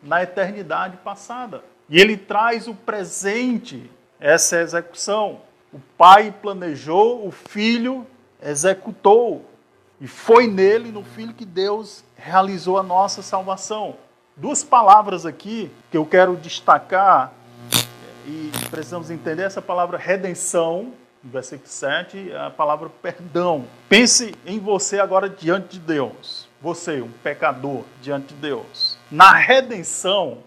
na 0.01 0.23
eternidade 0.23 0.97
passada. 0.97 1.63
E 1.89 1.99
ele 1.99 2.15
traz 2.15 2.67
o 2.67 2.73
presente, 2.73 3.89
essa 4.21 4.61
execução. 4.61 5.41
O 5.73 5.79
pai 5.97 6.31
planejou, 6.31 7.27
o 7.27 7.31
filho 7.31 8.05
executou. 8.41 9.43
E 9.99 10.07
foi 10.07 10.47
nele, 10.47 10.91
no 10.91 11.03
filho, 11.03 11.33
que 11.33 11.45
Deus 11.45 12.03
realizou 12.15 12.77
a 12.77 12.83
nossa 12.83 13.21
salvação. 13.21 13.95
Duas 14.37 14.63
palavras 14.63 15.25
aqui 15.25 15.69
que 15.89 15.97
eu 15.97 16.05
quero 16.05 16.35
destacar 16.35 17.33
e 18.25 18.51
precisamos 18.69 19.09
entender 19.09 19.43
essa 19.43 19.61
palavra 19.61 19.97
redenção, 19.97 20.93
no 21.23 21.31
versículo 21.31 21.67
7, 21.67 22.31
a 22.33 22.49
palavra 22.49 22.89
perdão. 23.01 23.65
Pense 23.89 24.33
em 24.45 24.59
você 24.59 24.99
agora 24.99 25.29
diante 25.29 25.73
de 25.73 25.79
Deus. 25.79 26.47
Você, 26.61 27.01
um 27.01 27.11
pecador 27.23 27.83
diante 28.01 28.33
de 28.33 28.35
Deus. 28.35 28.97
Na 29.09 29.33
redenção, 29.33 30.39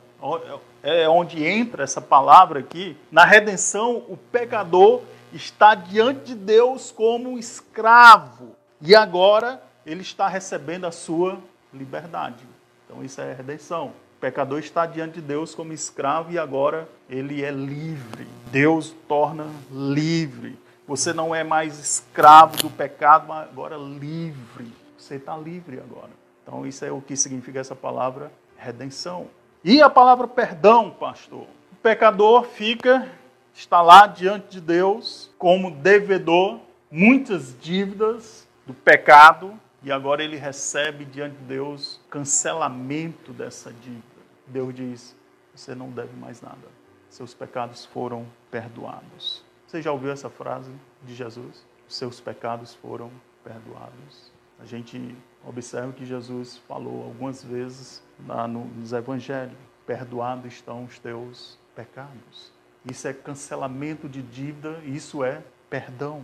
é 0.84 1.08
onde 1.08 1.42
entra 1.42 1.82
essa 1.82 2.00
palavra 2.00 2.60
aqui. 2.60 2.94
Na 3.10 3.24
redenção, 3.24 4.04
o 4.06 4.18
pecador 4.18 5.00
está 5.32 5.74
diante 5.74 6.26
de 6.26 6.34
Deus 6.34 6.92
como 6.92 7.38
escravo. 7.38 8.54
E 8.82 8.94
agora 8.94 9.62
ele 9.86 10.02
está 10.02 10.28
recebendo 10.28 10.84
a 10.84 10.92
sua 10.92 11.38
liberdade. 11.72 12.44
Então 12.84 13.02
isso 13.02 13.18
é 13.20 13.32
redenção. 13.32 13.88
O 13.88 14.20
pecador 14.20 14.58
está 14.58 14.84
diante 14.84 15.14
de 15.14 15.22
Deus 15.22 15.54
como 15.54 15.72
escravo 15.72 16.30
e 16.30 16.38
agora 16.38 16.86
ele 17.08 17.42
é 17.42 17.50
livre. 17.50 18.28
Deus 18.52 18.94
torna 19.08 19.46
livre. 19.72 20.58
Você 20.86 21.14
não 21.14 21.34
é 21.34 21.42
mais 21.42 21.78
escravo 21.78 22.58
do 22.58 22.68
pecado, 22.68 23.26
mas 23.26 23.48
agora 23.48 23.76
livre. 23.76 24.70
Você 24.98 25.14
está 25.14 25.34
livre 25.34 25.78
agora. 25.78 26.10
Então 26.42 26.66
isso 26.66 26.84
é 26.84 26.92
o 26.92 27.00
que 27.00 27.16
significa 27.16 27.58
essa 27.58 27.74
palavra 27.74 28.30
redenção. 28.58 29.28
E 29.66 29.80
a 29.80 29.88
palavra 29.88 30.28
perdão, 30.28 30.90
pastor? 30.90 31.46
O 31.72 31.76
pecador 31.82 32.44
fica, 32.44 33.10
está 33.54 33.80
lá 33.80 34.06
diante 34.06 34.48
de 34.48 34.60
Deus 34.60 35.30
como 35.38 35.70
devedor, 35.70 36.60
muitas 36.90 37.58
dívidas 37.58 38.46
do 38.66 38.74
pecado, 38.74 39.58
e 39.82 39.90
agora 39.90 40.22
ele 40.22 40.36
recebe 40.36 41.06
diante 41.06 41.38
de 41.38 41.44
Deus 41.44 41.98
cancelamento 42.10 43.32
dessa 43.32 43.72
dívida. 43.72 44.04
Deus 44.46 44.74
diz: 44.74 45.16
você 45.54 45.74
não 45.74 45.88
deve 45.88 46.14
mais 46.14 46.42
nada. 46.42 46.68
Seus 47.08 47.32
pecados 47.32 47.86
foram 47.86 48.26
perdoados. 48.50 49.42
Você 49.66 49.80
já 49.80 49.90
ouviu 49.90 50.10
essa 50.10 50.28
frase 50.28 50.70
de 51.02 51.14
Jesus? 51.14 51.64
Seus 51.88 52.20
pecados 52.20 52.74
foram 52.74 53.10
perdoados. 53.42 54.30
A 54.60 54.66
gente 54.66 55.16
observa 55.42 55.90
que 55.94 56.04
Jesus 56.04 56.58
falou 56.68 57.04
algumas 57.04 57.42
vezes 57.42 58.03
lá 58.26 58.46
nos 58.46 58.92
evangelhos: 58.92 59.56
perdoados 59.86 60.52
estão 60.52 60.84
os 60.84 60.98
teus 60.98 61.58
pecados. 61.74 62.52
Isso 62.88 63.08
é 63.08 63.12
cancelamento 63.12 64.08
de 64.08 64.22
dívida, 64.22 64.78
isso 64.84 65.24
é 65.24 65.42
perdão. 65.70 66.22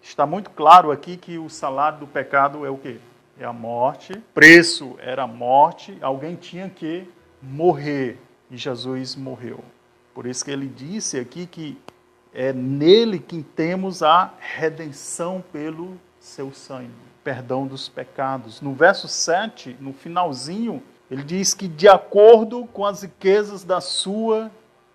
Está 0.00 0.24
muito 0.24 0.50
claro 0.50 0.90
aqui 0.90 1.16
que 1.16 1.38
o 1.38 1.48
salário 1.48 1.98
do 1.98 2.06
pecado 2.06 2.64
é 2.64 2.70
o 2.70 2.78
quê? 2.78 2.98
É 3.38 3.44
a 3.44 3.52
morte. 3.52 4.12
Preço 4.32 4.96
era 5.00 5.24
a 5.24 5.26
morte. 5.26 5.98
Alguém 6.00 6.36
tinha 6.36 6.68
que 6.68 7.08
morrer. 7.42 8.18
E 8.50 8.56
Jesus 8.56 9.16
morreu. 9.16 9.62
Por 10.14 10.26
isso 10.26 10.44
que 10.44 10.50
ele 10.50 10.66
disse 10.66 11.18
aqui 11.18 11.46
que 11.46 11.78
é 12.32 12.52
nele 12.52 13.18
que 13.18 13.42
temos 13.42 14.02
a 14.02 14.32
redenção 14.38 15.42
pelo 15.52 15.98
seu 16.20 16.52
sangue, 16.52 16.90
perdão 17.28 17.66
dos 17.66 17.90
pecados. 17.90 18.62
No 18.62 18.72
verso 18.72 19.06
7, 19.06 19.76
no 19.80 19.92
finalzinho, 19.92 20.82
ele 21.10 21.22
diz 21.22 21.52
que 21.52 21.68
de 21.68 21.86
acordo 21.86 22.64
com 22.72 22.86
as 22.86 23.02
riquezas 23.02 23.64
da 23.64 23.82
sua 23.82 24.50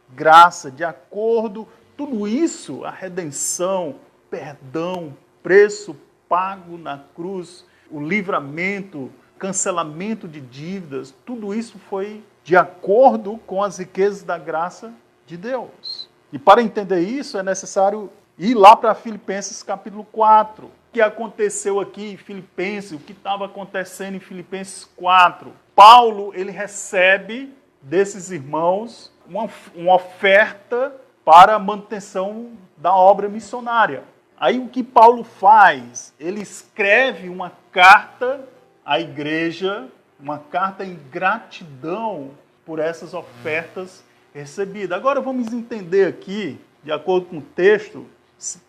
graça, 0.10 0.72
de 0.72 0.84
acordo 0.84 1.68
tudo 1.96 2.28
isso, 2.28 2.84
a 2.86 2.90
redenção, 2.90 3.98
perdão, 4.32 5.16
preço 5.44 5.96
pago 6.28 6.76
na 6.76 7.04
cruz, 7.16 7.66
o 7.92 8.02
livramento, 8.02 9.12
cancelamento 9.38 10.28
de 10.28 10.42
dívidas, 10.42 11.14
tudo 11.24 11.54
isso 11.54 11.78
foi 11.78 12.24
de 12.44 12.58
acordo 12.58 13.38
com 13.46 13.62
as 13.62 13.78
riquezas 13.78 14.24
da 14.24 14.40
graça 14.40 14.92
de 15.28 15.38
Deus. 15.38 16.10
E 16.32 16.40
para 16.40 16.64
entender 16.64 17.02
isso 17.02 17.38
é 17.38 17.44
necessário 17.44 18.10
ir 18.40 18.56
lá 18.56 18.76
para 18.76 18.96
Filipenses 18.96 19.62
capítulo 19.62 20.04
4. 20.06 20.82
Que 20.94 21.02
aconteceu 21.02 21.80
aqui 21.80 22.12
em 22.12 22.18
Filipenses, 22.18 22.92
o 22.92 23.00
que 23.00 23.14
estava 23.14 23.46
acontecendo 23.46 24.16
em 24.16 24.20
Filipenses 24.20 24.86
4? 24.96 25.52
Paulo, 25.76 26.32
ele 26.36 26.52
recebe 26.52 27.52
desses 27.82 28.30
irmãos 28.30 29.12
uma, 29.28 29.50
uma 29.74 29.96
oferta 29.96 30.96
para 31.26 31.56
a 31.56 31.60
manutenção 31.60 32.52
da 32.78 32.96
obra 32.96 33.28
missionária. 33.28 34.04
Aí 34.38 34.60
o 34.60 34.68
que 34.68 34.84
Paulo 34.84 35.24
faz? 35.24 36.14
Ele 36.20 36.42
escreve 36.42 37.28
uma 37.28 37.52
carta 37.72 38.48
à 38.86 39.00
igreja, 39.00 39.88
uma 40.20 40.38
carta 40.38 40.86
em 40.86 41.00
gratidão 41.12 42.32
por 42.64 42.78
essas 42.78 43.16
ofertas 43.16 44.04
recebidas. 44.32 44.96
Agora 44.96 45.20
vamos 45.20 45.52
entender 45.52 46.08
aqui, 46.08 46.60
de 46.84 46.92
acordo 46.92 47.26
com 47.26 47.38
o 47.40 47.42
texto, 47.42 48.06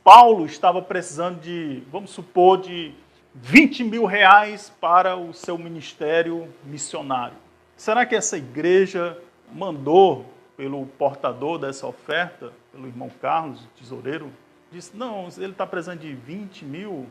Paulo 0.03 0.47
estava 0.47 0.81
precisando 0.81 1.41
de, 1.41 1.83
vamos 1.91 2.11
supor, 2.11 2.61
de 2.61 2.95
20 3.35 3.85
mil 3.85 4.05
reais 4.05 4.73
para 4.81 5.17
o 5.17 5.33
seu 5.35 5.59
ministério 5.59 6.49
missionário. 6.65 7.37
Será 7.77 8.07
que 8.07 8.15
essa 8.15 8.37
igreja 8.37 9.19
mandou 9.53 10.27
pelo 10.57 10.87
portador 10.87 11.59
dessa 11.59 11.87
oferta, 11.87 12.53
pelo 12.71 12.87
irmão 12.87 13.11
Carlos, 13.21 13.67
tesoureiro, 13.77 14.31
disse, 14.71 14.97
não, 14.97 15.29
ele 15.37 15.53
está 15.53 15.67
precisando 15.67 16.01
de 16.01 16.15
20 16.15 16.65
mil, 16.65 17.07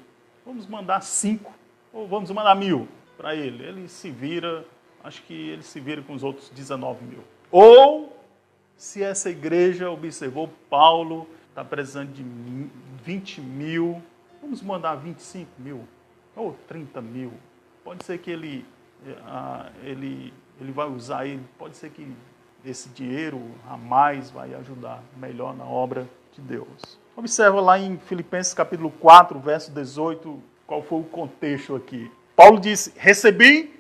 vamos 0.46 0.66
mandar 0.66 1.02
5, 1.02 1.52
ou 1.92 2.08
vamos 2.08 2.32
mandar 2.32 2.56
mil 2.56 2.88
para 3.18 3.36
ele. 3.36 3.64
Ele 3.64 3.88
se 3.88 4.10
vira, 4.10 4.66
acho 5.04 5.22
que 5.24 5.34
ele 5.34 5.64
se 5.64 5.80
vira 5.80 6.02
com 6.02 6.14
os 6.14 6.24
outros 6.24 6.50
19 6.50 7.04
mil. 7.04 7.24
Ou, 7.52 8.18
se 8.78 9.04
essa 9.04 9.30
igreja 9.30 9.92
observou, 9.92 10.50
Paulo 10.70 11.28
está 11.54 11.64
precisando 11.64 12.12
de 12.12 12.26
20 13.04 13.40
mil, 13.40 14.02
vamos 14.42 14.60
mandar 14.64 14.96
25 14.96 15.48
mil, 15.60 15.88
ou 16.36 16.58
30 16.68 17.00
mil. 17.00 17.32
Pode 17.84 18.04
ser 18.04 18.18
que 18.18 18.32
ele, 18.32 18.66
ah, 19.24 19.70
ele, 19.84 20.34
ele 20.60 20.72
vai 20.72 20.90
usar 20.90 21.28
ele, 21.28 21.44
pode 21.60 21.78
ser 21.78 21.92
que 21.92 22.12
esse 22.66 22.90
dinheiro 22.90 23.40
a 23.70 23.78
mais 23.78 24.32
vai 24.32 24.56
ajudar 24.56 25.04
melhor 25.16 25.56
na 25.56 25.64
obra 25.64 26.10
de 26.32 26.42
Deus. 26.42 27.00
Observa 27.16 27.62
lá 27.62 27.78
em 27.78 28.00
Filipenses 28.00 28.56
capítulo 28.56 28.90
4, 28.90 29.40
verso 29.40 29.72
18, 29.72 30.42
qual 30.66 30.82
foi 30.82 31.02
o 31.02 31.04
contexto 31.04 31.76
aqui. 31.76 32.12
Paulo 32.36 32.60
disse: 32.60 32.92
Recebi 32.98 33.80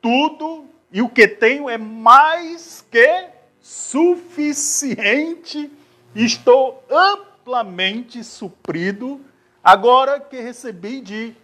tudo 0.00 0.64
e 0.90 1.02
o 1.02 1.08
que 1.10 1.28
tenho 1.28 1.68
é 1.68 1.76
mais 1.76 2.82
que 2.90 3.28
suficiente, 3.60 5.70
estou 6.14 6.84
amplamente 6.90 8.22
suprido, 8.24 9.20
agora 9.62 10.18
que 10.20 10.40
recebi 10.40 11.00
de 11.00 11.34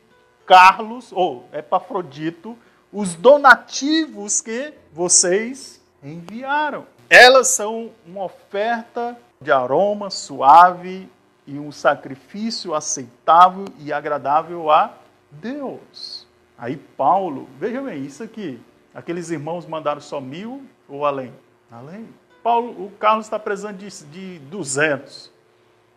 Carlos, 0.46 1.12
ou 1.12 1.48
Epafrodito, 1.52 2.56
os 2.92 3.14
donativos 3.14 4.40
que 4.40 4.72
vocês 4.92 5.80
enviaram. 6.02 6.86
Elas 7.10 7.48
são 7.48 7.90
uma 8.06 8.24
oferta 8.24 9.18
de 9.40 9.52
aroma 9.52 10.10
suave 10.10 11.08
e 11.46 11.58
um 11.58 11.70
sacrifício 11.70 12.74
aceitável 12.74 13.66
e 13.78 13.92
agradável 13.92 14.70
a 14.70 14.94
Deus. 15.30 16.26
Aí 16.58 16.76
Paulo, 16.76 17.48
veja 17.58 17.82
bem, 17.82 18.04
isso 18.04 18.22
aqui, 18.22 18.60
aqueles 18.94 19.30
irmãos 19.30 19.66
mandaram 19.66 20.00
só 20.00 20.20
mil 20.20 20.64
ou 20.88 21.04
além? 21.04 21.32
Além. 21.70 22.08
Paulo, 22.46 22.86
o 22.86 22.92
Carlos 22.92 23.26
está 23.26 23.40
precisando 23.40 23.76
de, 23.76 23.88
de 24.04 24.38
200. 24.38 25.32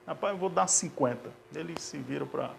Rapaz, 0.08 0.34
eu 0.34 0.40
vou 0.40 0.50
dar 0.50 0.66
50. 0.66 1.30
Ele 1.54 1.76
se 1.80 1.96
vira 2.00 2.26
para 2.26 2.50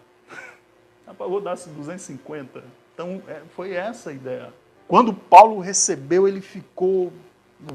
Rapaz, 1.05 1.29
vou 1.29 1.41
dar 1.41 1.57
250. 1.57 2.63
Então, 2.95 3.21
é, 3.27 3.41
foi 3.57 3.73
essa 3.73 4.11
a 4.11 4.13
ideia. 4.13 4.55
Quando 4.87 5.13
Paulo 5.13 5.59
recebeu, 5.59 6.29
ele 6.29 6.41
ficou, 6.41 7.13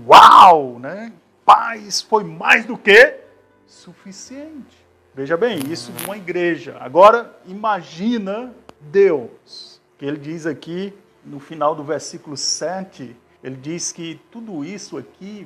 uau, 0.07 0.79
né? 0.79 1.11
Paz 1.43 2.01
foi 2.01 2.23
mais 2.23 2.65
do 2.65 2.77
que 2.77 3.19
suficiente. 3.67 4.85
Veja 5.13 5.35
bem, 5.35 5.69
isso 5.69 5.91
numa 6.01 6.15
igreja. 6.15 6.77
Agora, 6.79 7.37
imagina 7.45 8.53
Deus, 8.79 9.81
que 9.97 10.05
ele 10.05 10.17
diz 10.17 10.45
aqui 10.45 10.93
no 11.25 11.41
final 11.41 11.75
do 11.75 11.83
versículo 11.83 12.37
7, 12.37 13.13
ele 13.43 13.57
diz 13.57 13.91
que 13.91 14.19
tudo 14.31 14.63
isso 14.63 14.97
aqui 14.97 15.45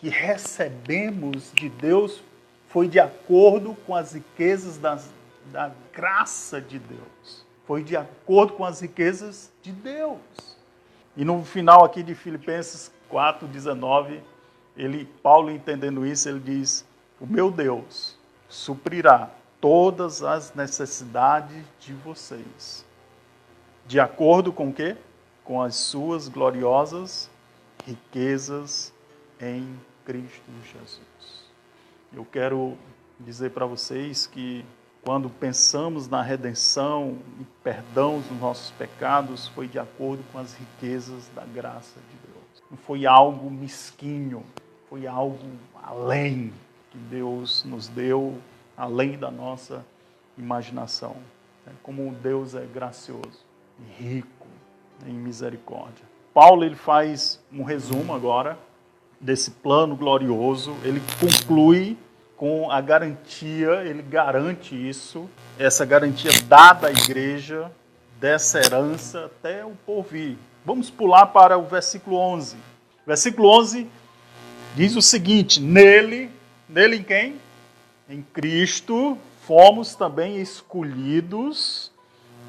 que 0.00 0.08
recebemos 0.08 1.52
de 1.52 1.68
Deus 1.68 2.22
foi 2.70 2.88
de 2.88 2.98
acordo 2.98 3.76
com 3.86 3.94
as 3.94 4.14
riquezas 4.14 4.78
das, 4.78 5.10
da 5.52 5.70
graça 5.92 6.58
de 6.58 6.78
Deus. 6.78 7.44
Foi 7.66 7.84
de 7.84 7.96
acordo 7.96 8.54
com 8.54 8.64
as 8.64 8.80
riquezas 8.80 9.52
de 9.62 9.70
Deus. 9.70 10.18
E 11.14 11.24
no 11.24 11.44
final 11.44 11.84
aqui 11.84 12.02
de 12.02 12.14
Filipenses 12.14 12.90
4:19, 13.10 14.22
ele 14.74 15.04
Paulo 15.22 15.50
entendendo 15.50 16.06
isso, 16.06 16.28
ele 16.30 16.40
diz: 16.40 16.86
"O 17.20 17.26
meu 17.26 17.50
Deus 17.50 18.16
suprirá 18.48 19.30
todas 19.60 20.22
as 20.22 20.54
necessidades 20.54 21.62
de 21.78 21.92
vocês, 21.92 22.86
de 23.86 24.00
acordo 24.00 24.50
com 24.50 24.70
o 24.70 24.72
quê? 24.72 24.96
Com 25.44 25.60
as 25.60 25.74
suas 25.74 26.26
gloriosas 26.26 27.28
riquezas 27.84 28.94
em 29.40 29.78
Cristo 30.04 30.42
Jesus." 30.72 31.50
Eu 32.12 32.24
quero 32.24 32.76
dizer 33.18 33.50
para 33.50 33.66
vocês 33.66 34.26
que 34.26 34.64
quando 35.02 35.30
pensamos 35.30 36.08
na 36.08 36.22
redenção 36.22 37.18
e 37.40 37.44
perdão 37.62 38.20
dos 38.20 38.40
nossos 38.40 38.70
pecados, 38.72 39.48
foi 39.48 39.66
de 39.66 39.78
acordo 39.78 40.22
com 40.30 40.38
as 40.38 40.54
riquezas 40.54 41.28
da 41.34 41.44
graça 41.44 41.98
de 42.10 42.32
Deus. 42.32 42.62
Não 42.70 42.76
foi 42.76 43.06
algo 43.06 43.50
mesquinho, 43.50 44.44
foi 44.88 45.06
algo 45.06 45.38
além 45.82 46.52
que 46.90 46.98
Deus 46.98 47.64
nos 47.64 47.88
deu, 47.88 48.36
além 48.76 49.16
da 49.16 49.30
nossa 49.30 49.84
imaginação. 50.36 51.16
É 51.66 51.70
como 51.82 52.12
Deus 52.14 52.54
é 52.54 52.66
gracioso 52.66 53.44
e 53.78 54.02
rico 54.02 54.46
em 55.06 55.14
misericórdia. 55.14 56.04
Paulo 56.34 56.64
ele 56.64 56.76
faz 56.76 57.40
um 57.52 57.62
resumo 57.62 58.14
agora 58.14 58.58
desse 59.20 59.50
plano 59.50 59.94
glorioso, 59.94 60.74
ele 60.82 61.02
conclui 61.20 61.96
com 62.36 62.70
a 62.70 62.80
garantia, 62.80 63.82
ele 63.84 64.02
garante 64.02 64.74
isso, 64.74 65.28
essa 65.58 65.84
garantia 65.84 66.30
dada 66.48 66.88
à 66.88 66.90
igreja 66.90 67.70
dessa 68.18 68.58
herança 68.58 69.26
até 69.26 69.64
o 69.64 69.72
porvir. 69.84 70.36
Vamos 70.64 70.88
pular 70.88 71.26
para 71.26 71.58
o 71.58 71.66
versículo 71.66 72.16
11. 72.16 72.56
Versículo 73.06 73.48
11 73.48 73.86
diz 74.74 74.96
o 74.96 75.02
seguinte: 75.02 75.60
Nele, 75.60 76.30
nele 76.68 76.96
em 76.96 77.02
quem? 77.02 77.34
Em 78.08 78.22
Cristo, 78.22 79.18
fomos 79.46 79.94
também 79.94 80.40
escolhidos, 80.40 81.90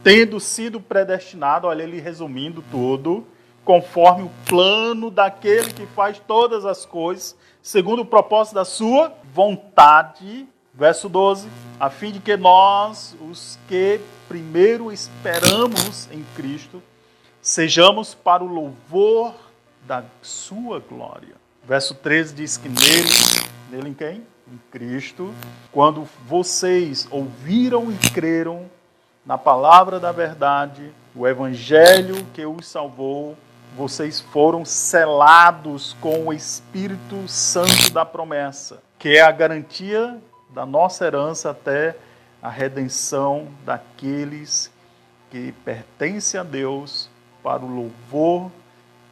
tendo 0.03 0.39
sido 0.39 0.79
predestinados, 0.79 1.69
olha 1.69 1.83
ele 1.83 1.99
resumindo 1.99 2.63
tudo, 2.71 3.25
conforme 3.63 4.23
o 4.23 4.31
plano 4.45 5.11
daquele 5.11 5.71
que 5.73 5.85
faz 5.87 6.19
todas 6.27 6.65
as 6.65 6.85
coisas, 6.85 7.35
segundo 7.61 8.01
o 8.01 8.05
propósito 8.05 8.55
da 8.55 8.65
sua 8.65 9.13
vontade, 9.33 10.47
verso 10.73 11.07
12, 11.07 11.47
a 11.79 11.89
fim 11.89 12.11
de 12.11 12.19
que 12.19 12.35
nós, 12.35 13.15
os 13.21 13.59
que 13.67 13.99
primeiro 14.27 14.91
esperamos 14.91 16.09
em 16.11 16.25
Cristo, 16.35 16.81
sejamos 17.41 18.13
para 18.13 18.43
o 18.43 18.47
louvor 18.47 19.33
da 19.85 20.03
sua 20.21 20.79
glória. 20.79 21.35
Verso 21.63 21.93
13 21.95 22.33
diz 22.33 22.57
que 22.57 22.69
nele, 22.69 23.09
nele 23.69 23.89
em 23.89 23.93
quem? 23.93 24.23
Em 24.51 24.59
Cristo, 24.71 25.33
quando 25.71 26.07
vocês 26.27 27.07
ouviram 27.11 27.91
e 27.91 27.95
creram 28.11 28.69
na 29.25 29.37
palavra 29.37 29.99
da 29.99 30.11
verdade, 30.11 30.91
o 31.15 31.27
evangelho 31.27 32.25
que 32.33 32.45
os 32.45 32.67
salvou, 32.67 33.37
vocês 33.75 34.19
foram 34.19 34.65
selados 34.65 35.95
com 36.01 36.27
o 36.27 36.33
Espírito 36.33 37.27
Santo 37.27 37.91
da 37.93 38.05
promessa, 38.05 38.81
que 38.99 39.17
é 39.17 39.21
a 39.21 39.31
garantia 39.31 40.19
da 40.49 40.65
nossa 40.65 41.05
herança 41.05 41.51
até 41.51 41.95
a 42.41 42.49
redenção 42.49 43.47
daqueles 43.63 44.71
que 45.29 45.53
pertencem 45.63 46.39
a 46.39 46.43
Deus 46.43 47.09
para 47.41 47.63
o 47.63 47.73
louvor 47.73 48.51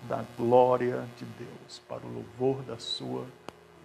da 0.07 0.23
glória 0.37 1.05
de 1.17 1.25
Deus, 1.25 1.81
para 1.87 2.05
o 2.05 2.13
louvor 2.13 2.61
da 2.63 2.77
sua 2.77 3.25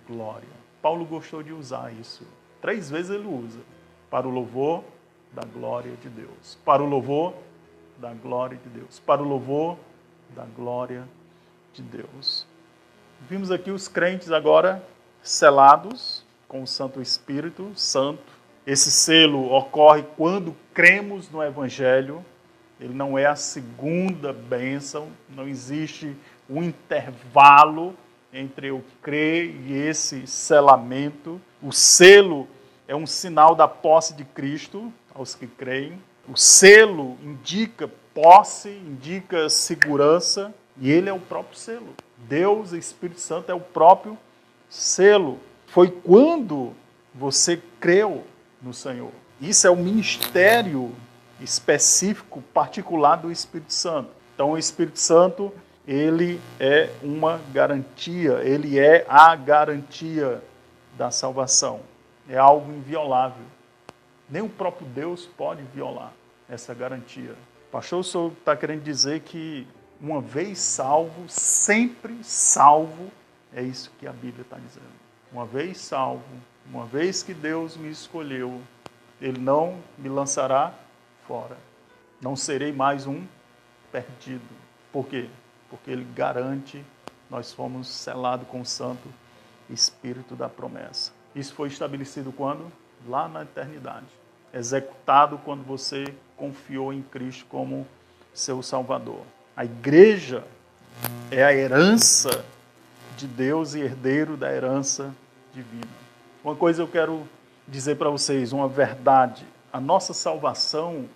glória. 0.09 0.49
Paulo 0.83 1.05
gostou 1.05 1.43
de 1.43 1.53
usar 1.53 1.93
isso. 1.93 2.27
Três 2.61 2.91
vezes 2.91 3.11
ele 3.11 3.27
usa. 3.27 3.61
Para 4.11 4.27
o 4.27 4.31
louvor 4.31 4.85
da 5.33 5.43
glória 5.43 5.93
de 6.03 6.09
Deus. 6.09 6.59
Para 6.65 6.83
o 6.83 6.87
louvor 6.87 7.35
da 7.99 8.13
glória 8.13 8.59
de 8.59 8.69
Deus. 8.69 8.99
Para 8.99 9.23
o 9.23 9.29
louvor 9.29 9.77
da 10.35 10.45
glória 10.45 11.05
de 11.73 11.83
Deus. 11.83 12.47
Vimos 13.29 13.51
aqui 13.51 13.71
os 13.71 13.89
crentes 13.89 14.31
agora 14.31 14.85
selados 15.23 16.25
com 16.49 16.63
o 16.63 16.67
Santo 16.67 17.01
Espírito 17.01 17.73
Santo. 17.75 18.33
Esse 18.67 18.91
selo 18.91 19.53
ocorre 19.53 20.05
quando 20.17 20.57
cremos 20.73 21.31
no 21.31 21.43
Evangelho. 21.43 22.25
Ele 22.81 22.93
não 22.93 23.17
é 23.17 23.27
a 23.27 23.37
segunda 23.37 24.33
bênção, 24.33 25.09
não 25.29 25.47
existe 25.47 26.17
um 26.51 26.63
intervalo 26.63 27.95
entre 28.33 28.69
eu 28.69 28.85
crer 29.01 29.55
e 29.67 29.73
esse 29.73 30.27
selamento. 30.27 31.41
O 31.63 31.73
selo 31.73 32.49
é 32.89 32.95
um 32.95 33.07
sinal 33.07 33.55
da 33.55 33.69
posse 33.69 34.15
de 34.15 34.25
Cristo 34.25 34.93
aos 35.15 35.35
que 35.35 35.47
creem. 35.47 35.99
O 36.29 36.37
selo 36.37 37.17
indica 37.23 37.89
posse, 38.15 38.71
indica 38.71 39.49
segurança, 39.51 40.55
e 40.81 40.91
ele 40.91 41.09
é 41.09 41.13
o 41.13 41.19
próprio 41.19 41.59
selo. 41.59 41.95
Deus, 42.17 42.73
Espírito 42.73 43.21
Santo, 43.21 43.51
é 43.51 43.55
o 43.55 43.61
próprio 43.61 44.17
selo. 44.71 45.39
Foi 45.67 45.91
quando 45.91 46.73
você 47.13 47.61
creu 47.81 48.25
no 48.63 48.73
Senhor. 48.73 49.11
Isso 49.41 49.67
é 49.67 49.71
o 49.71 49.77
ministério 49.77 50.95
específico, 51.41 52.43
particular 52.55 53.17
do 53.17 53.31
Espírito 53.31 53.73
Santo. 53.73 54.11
Então, 54.35 54.53
o 54.53 54.59
Espírito 54.59 54.99
Santo, 54.99 55.53
ele 55.87 56.41
é 56.59 56.91
uma 57.03 57.41
garantia, 57.53 58.41
ele 58.43 58.79
é 58.79 59.05
a 59.09 59.35
garantia 59.37 60.43
da 60.97 61.11
salvação. 61.11 61.81
É 62.29 62.39
algo 62.39 62.73
inviolável. 62.73 63.45
Nem 64.31 64.43
o 64.43 64.49
próprio 64.49 64.87
Deus 64.87 65.29
pode 65.37 65.63
violar 65.75 66.13
essa 66.49 66.73
garantia. 66.73 67.35
Pastor, 67.75 67.99
o 67.99 68.05
senhor 68.05 68.31
está 68.31 68.57
querendo 68.57 68.85
dizer 68.85 69.23
que 69.23 69.67
uma 70.01 70.21
vez 70.21 70.61
salvo, 70.61 71.29
sempre 71.29 72.23
salvo, 72.23 73.11
é 73.53 73.63
isso 73.63 73.91
que 73.99 74.07
a 74.07 74.13
Bíblia 74.13 74.43
está 74.43 74.57
dizendo. 74.59 74.87
Uma 75.33 75.45
vez 75.45 75.79
salvo, 75.79 76.23
uma 76.65 76.87
vez 76.87 77.25
que 77.25 77.35
Deus 77.35 77.77
me 77.77 77.91
escolheu, 77.91 78.63
Ele 79.21 79.41
não 79.41 79.83
me 79.99 80.09
lançará 80.09 80.73
fora. 81.27 81.57
Não 82.21 82.37
serei 82.37 82.71
mais 82.71 83.09
um 83.09 83.27
perdido. 83.91 84.47
Por 84.93 85.09
quê? 85.09 85.29
Porque 85.69 85.91
Ele 85.91 86.05
garante, 86.15 86.81
nós 87.29 87.53
fomos 87.53 87.89
selados 87.89 88.47
com 88.47 88.61
o 88.61 88.65
Santo 88.65 89.13
Espírito 89.69 90.37
da 90.37 90.49
promessa. 90.49 91.11
Isso 91.35 91.53
foi 91.53 91.67
estabelecido 91.67 92.31
quando? 92.31 92.71
Lá 93.09 93.27
na 93.27 93.43
eternidade. 93.43 94.07
Executado 94.55 95.39
quando 95.45 95.65
você 95.65 96.15
confiou 96.37 96.93
em 96.93 97.03
Cristo 97.03 97.45
como 97.49 97.87
seu 98.33 98.63
Salvador. 98.63 99.23
A 99.57 99.65
igreja 99.65 100.45
é 101.31 101.45
a 101.45 101.53
herança 101.53 102.45
de 103.17 103.27
Deus 103.27 103.75
e 103.75 103.81
herdeiro 103.81 104.37
da 104.37 104.53
herança 104.53 105.15
divina. 105.53 105.89
Uma 106.43 106.55
coisa 106.55 106.83
eu 106.83 106.89
quero 106.89 107.27
dizer 107.67 107.97
para 107.97 108.11
vocês, 108.11 108.53
uma 108.53 108.69
verdade: 108.69 109.47
a 109.73 109.81
nossa 109.81 110.13
salvação 110.13 111.09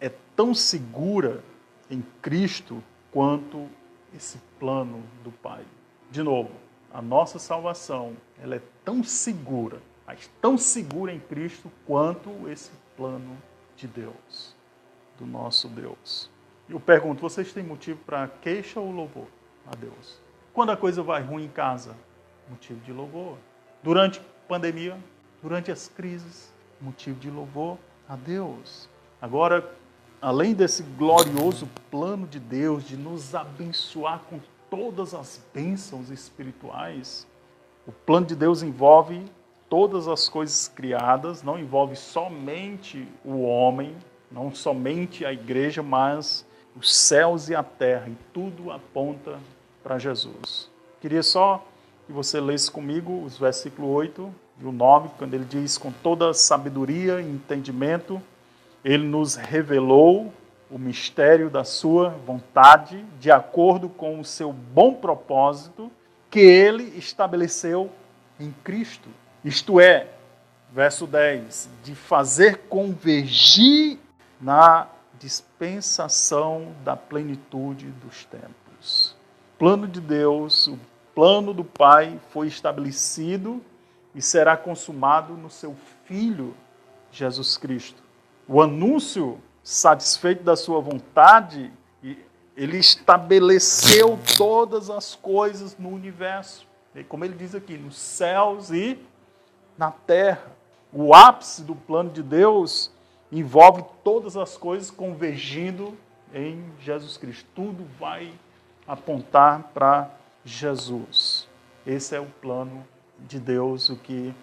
é 0.00 0.10
tão 0.34 0.54
segura 0.54 1.42
em 1.90 2.02
Cristo 2.22 2.82
quanto 3.12 3.66
esse 4.14 4.38
plano 4.58 5.02
do 5.22 5.30
Pai. 5.30 5.62
De 6.10 6.22
novo, 6.22 6.50
a 6.92 7.02
nossa 7.02 7.38
salvação 7.38 8.16
ela 8.42 8.56
é 8.56 8.62
tão 8.84 9.02
segura, 9.02 9.78
mas 10.06 10.30
tão 10.40 10.56
segura 10.56 11.12
em 11.12 11.20
Cristo 11.20 11.70
quanto 11.86 12.48
esse 12.48 12.70
plano 12.96 13.36
de 13.76 13.86
Deus 13.86 14.54
do 15.18 15.26
nosso 15.26 15.68
Deus. 15.68 16.30
Eu 16.68 16.80
pergunto, 16.80 17.20
vocês 17.20 17.52
têm 17.52 17.62
motivo 17.62 18.00
para 18.04 18.28
queixa 18.28 18.80
ou 18.80 18.90
louvor 18.90 19.26
a 19.66 19.74
Deus? 19.76 20.20
Quando 20.52 20.72
a 20.72 20.76
coisa 20.76 21.02
vai 21.02 21.22
ruim 21.22 21.44
em 21.44 21.48
casa, 21.48 21.94
motivo 22.48 22.80
de 22.80 22.92
louvor. 22.92 23.36
Durante 23.82 24.20
pandemia, 24.48 24.98
durante 25.42 25.70
as 25.70 25.88
crises, 25.88 26.52
motivo 26.80 27.18
de 27.20 27.30
louvor 27.30 27.78
a 28.08 28.16
Deus. 28.16 28.88
Agora, 29.20 29.72
além 30.20 30.54
desse 30.54 30.82
glorioso 30.82 31.68
plano 31.90 32.26
de 32.26 32.40
Deus 32.40 32.84
de 32.84 32.96
nos 32.96 33.34
abençoar 33.34 34.20
com 34.28 34.40
todas 34.68 35.14
as 35.14 35.40
bênçãos 35.54 36.10
espirituais, 36.10 37.26
o 37.86 37.92
plano 37.92 38.26
de 38.26 38.34
Deus 38.34 38.62
envolve 38.62 39.24
todas 39.68 40.08
as 40.08 40.28
coisas 40.28 40.68
criadas, 40.68 41.42
não 41.42 41.58
envolve 41.58 41.96
somente 41.96 43.06
o 43.24 43.42
homem, 43.42 43.94
não 44.30 44.54
somente 44.54 45.24
a 45.24 45.32
igreja, 45.32 45.82
mas 45.82 46.46
os 46.74 46.94
céus 46.94 47.48
e 47.48 47.54
a 47.54 47.62
terra, 47.62 48.08
e 48.08 48.16
tudo 48.32 48.70
aponta 48.70 49.38
para 49.82 49.98
Jesus. 49.98 50.70
Queria 51.00 51.22
só 51.22 51.64
que 52.06 52.12
você 52.12 52.40
lesse 52.40 52.70
comigo 52.70 53.22
os 53.24 53.38
versículos 53.38 53.90
8 53.90 54.34
e 54.60 54.64
o 54.64 54.72
9, 54.72 55.10
quando 55.18 55.34
ele 55.34 55.44
diz: 55.44 55.78
Com 55.78 55.90
toda 55.90 56.32
sabedoria 56.32 57.20
e 57.20 57.28
entendimento, 57.28 58.20
ele 58.84 59.04
nos 59.06 59.34
revelou 59.36 60.32
o 60.70 60.78
mistério 60.78 61.48
da 61.48 61.64
sua 61.64 62.10
vontade, 62.10 63.04
de 63.20 63.30
acordo 63.30 63.88
com 63.88 64.18
o 64.18 64.24
seu 64.24 64.52
bom 64.52 64.94
propósito, 64.94 65.90
que 66.30 66.40
ele 66.40 66.98
estabeleceu 66.98 67.90
em 68.38 68.52
Cristo. 68.64 69.08
Isto 69.46 69.78
é, 69.78 70.08
verso 70.72 71.06
10, 71.06 71.70
de 71.84 71.94
fazer 71.94 72.62
convergir 72.68 73.96
na 74.40 74.88
dispensação 75.20 76.74
da 76.82 76.96
plenitude 76.96 77.86
dos 77.86 78.24
tempos. 78.24 79.14
O 79.54 79.58
plano 79.60 79.86
de 79.86 80.00
Deus, 80.00 80.66
o 80.66 80.76
plano 81.14 81.54
do 81.54 81.62
Pai 81.62 82.18
foi 82.30 82.48
estabelecido 82.48 83.62
e 84.16 84.20
será 84.20 84.56
consumado 84.56 85.34
no 85.34 85.48
seu 85.48 85.76
Filho 86.06 86.52
Jesus 87.12 87.56
Cristo. 87.56 88.02
O 88.48 88.60
anúncio 88.60 89.40
satisfeito 89.62 90.42
da 90.42 90.56
sua 90.56 90.80
vontade, 90.80 91.72
ele 92.56 92.78
estabeleceu 92.78 94.18
todas 94.36 94.90
as 94.90 95.14
coisas 95.14 95.78
no 95.78 95.90
universo. 95.90 96.66
Como 97.08 97.24
ele 97.24 97.36
diz 97.36 97.54
aqui, 97.54 97.78
nos 97.78 97.96
céus 97.96 98.72
e 98.72 98.98
na 99.76 99.90
terra. 99.90 100.52
O 100.92 101.14
ápice 101.14 101.62
do 101.62 101.74
plano 101.74 102.10
de 102.10 102.22
Deus 102.22 102.90
envolve 103.30 103.84
todas 104.02 104.36
as 104.36 104.56
coisas 104.56 104.90
convergindo 104.90 105.96
em 106.32 106.64
Jesus 106.80 107.16
Cristo. 107.16 107.46
Tudo 107.54 107.86
vai 107.98 108.32
apontar 108.86 109.70
para 109.74 110.10
Jesus. 110.44 111.48
Esse 111.86 112.14
é 112.14 112.20
o 112.20 112.26
plano 112.26 112.86
de 113.18 113.38
Deus, 113.38 113.88
o 113.88 113.96
que 113.96 114.34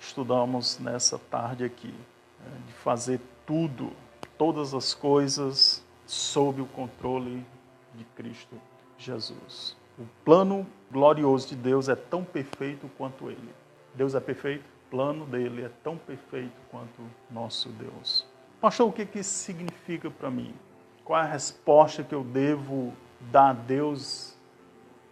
estudamos 0.00 0.78
nessa 0.78 1.18
tarde 1.18 1.64
aqui, 1.64 1.94
né? 2.40 2.60
de 2.66 2.72
fazer 2.72 3.20
tudo, 3.46 3.92
todas 4.36 4.74
as 4.74 4.94
coisas 4.94 5.82
sob 6.06 6.62
o 6.62 6.66
controle 6.66 7.44
de 7.94 8.04
Cristo 8.16 8.56
Jesus. 8.96 9.76
O 9.98 10.06
plano 10.24 10.66
glorioso 10.90 11.48
de 11.48 11.56
Deus 11.56 11.88
é 11.88 11.96
tão 11.96 12.24
perfeito 12.24 12.88
quanto 12.96 13.30
ele. 13.30 13.50
Deus 13.98 14.14
é 14.14 14.20
perfeito? 14.20 14.64
O 14.86 14.90
plano 14.90 15.26
dele 15.26 15.64
é 15.64 15.70
tão 15.82 15.96
perfeito 15.96 16.54
quanto 16.70 17.02
nosso 17.28 17.68
Deus. 17.70 18.24
Pastor, 18.60 18.88
o 18.88 18.92
que, 18.92 19.04
que 19.04 19.18
isso 19.18 19.34
significa 19.34 20.08
para 20.08 20.30
mim? 20.30 20.54
Qual 21.04 21.18
é 21.18 21.22
a 21.22 21.26
resposta 21.26 22.04
que 22.04 22.14
eu 22.14 22.22
devo 22.22 22.94
dar 23.32 23.50
a 23.50 23.52
Deus 23.52 24.36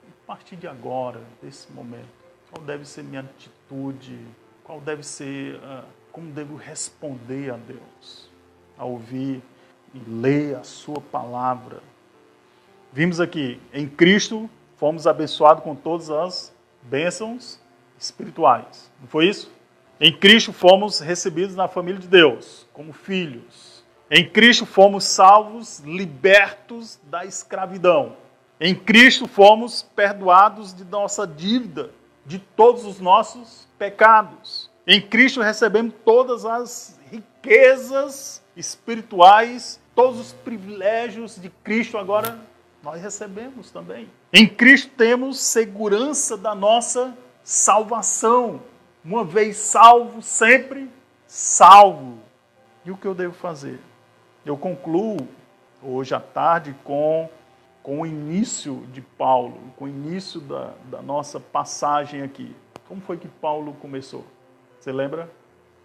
a 0.04 0.26
partir 0.26 0.54
de 0.54 0.68
agora, 0.68 1.20
desse 1.42 1.70
momento? 1.72 2.06
Qual 2.50 2.64
deve 2.64 2.84
ser 2.84 3.02
minha 3.02 3.22
atitude? 3.22 4.18
Qual 4.62 4.80
deve 4.80 5.02
ser, 5.02 5.56
uh, 5.56 5.84
como 6.12 6.30
devo 6.30 6.54
responder 6.54 7.52
a 7.52 7.56
Deus? 7.56 8.30
A 8.78 8.84
ouvir 8.84 9.42
e 9.92 9.98
ler 10.08 10.56
a 10.56 10.62
sua 10.62 11.00
palavra. 11.00 11.82
Vimos 12.92 13.20
aqui, 13.20 13.60
em 13.72 13.88
Cristo 13.88 14.48
fomos 14.76 15.08
abençoados 15.08 15.64
com 15.64 15.74
todas 15.74 16.08
as 16.08 16.54
bênçãos 16.82 17.60
espirituais. 17.98 18.90
Não 19.00 19.08
foi 19.08 19.28
isso? 19.28 19.50
Em 20.00 20.12
Cristo 20.12 20.52
fomos 20.52 21.00
recebidos 21.00 21.56
na 21.56 21.68
família 21.68 22.00
de 22.00 22.06
Deus, 22.08 22.66
como 22.72 22.92
filhos. 22.92 23.84
Em 24.10 24.28
Cristo 24.28 24.66
fomos 24.66 25.04
salvos, 25.04 25.80
libertos 25.80 26.98
da 27.04 27.24
escravidão. 27.24 28.16
Em 28.60 28.74
Cristo 28.74 29.26
fomos 29.26 29.82
perdoados 29.82 30.74
de 30.74 30.84
nossa 30.84 31.26
dívida, 31.26 31.90
de 32.24 32.38
todos 32.38 32.84
os 32.84 33.00
nossos 33.00 33.66
pecados. 33.78 34.70
Em 34.86 35.00
Cristo 35.00 35.40
recebemos 35.40 35.94
todas 36.04 36.44
as 36.44 36.98
riquezas 37.10 38.42
espirituais, 38.56 39.80
todos 39.94 40.20
os 40.20 40.32
privilégios 40.32 41.40
de 41.40 41.50
Cristo 41.64 41.98
agora 41.98 42.38
nós 42.82 43.02
recebemos 43.02 43.70
também. 43.70 44.08
Em 44.32 44.46
Cristo 44.46 44.92
temos 44.96 45.40
segurança 45.40 46.36
da 46.36 46.54
nossa 46.54 47.16
salvação. 47.46 48.60
Uma 49.04 49.24
vez 49.24 49.56
salvo, 49.56 50.20
sempre 50.20 50.90
salvo. 51.28 52.18
E 52.84 52.90
o 52.90 52.96
que 52.96 53.06
eu 53.06 53.14
devo 53.14 53.34
fazer? 53.34 53.78
Eu 54.44 54.56
concluo 54.56 55.28
hoje 55.80 56.12
à 56.12 56.18
tarde 56.18 56.74
com, 56.82 57.30
com 57.84 58.00
o 58.00 58.06
início 58.06 58.84
de 58.92 59.00
Paulo, 59.00 59.60
com 59.76 59.84
o 59.84 59.88
início 59.88 60.40
da, 60.40 60.74
da 60.90 61.00
nossa 61.00 61.38
passagem 61.38 62.22
aqui. 62.22 62.54
Como 62.88 63.00
foi 63.00 63.16
que 63.16 63.28
Paulo 63.28 63.74
começou? 63.74 64.24
Você 64.80 64.90
lembra? 64.90 65.30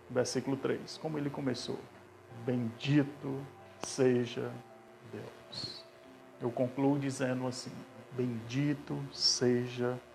Versículo 0.09 0.57
3. 0.57 0.97
Como 0.97 1.20
ele 1.20 1.30
começou? 1.30 1.78
Bendito 2.43 3.39
seja 3.84 4.51
Deus. 5.12 5.84
Eu 6.41 6.49
concluo 6.49 6.97
dizendo 6.97 7.45
assim: 7.45 7.72
Bendito 8.18 8.99
seja 9.14 9.89
Deus 9.89 10.11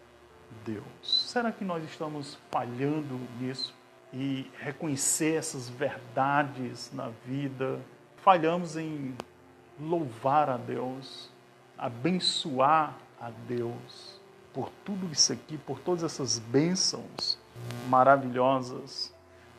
Deus. 0.64 0.84
Será 1.03 1.53
que 1.53 1.64
nós 1.64 1.84
estamos 1.84 2.38
falhando 2.51 3.20
nisso? 3.40 3.74
E 4.12 4.51
reconhecer 4.59 5.34
essas 5.34 5.68
verdades 5.68 6.90
na 6.92 7.11
vida? 7.24 7.78
Falhamos 8.16 8.76
em 8.76 9.14
louvar 9.78 10.49
a 10.49 10.57
Deus, 10.57 11.30
abençoar 11.76 12.97
a 13.20 13.30
Deus 13.47 14.20
por 14.53 14.70
tudo 14.84 15.11
isso 15.12 15.32
aqui, 15.32 15.59
por 15.59 15.78
todas 15.80 16.03
essas 16.03 16.38
bênçãos 16.38 17.38
maravilhosas. 17.88 19.14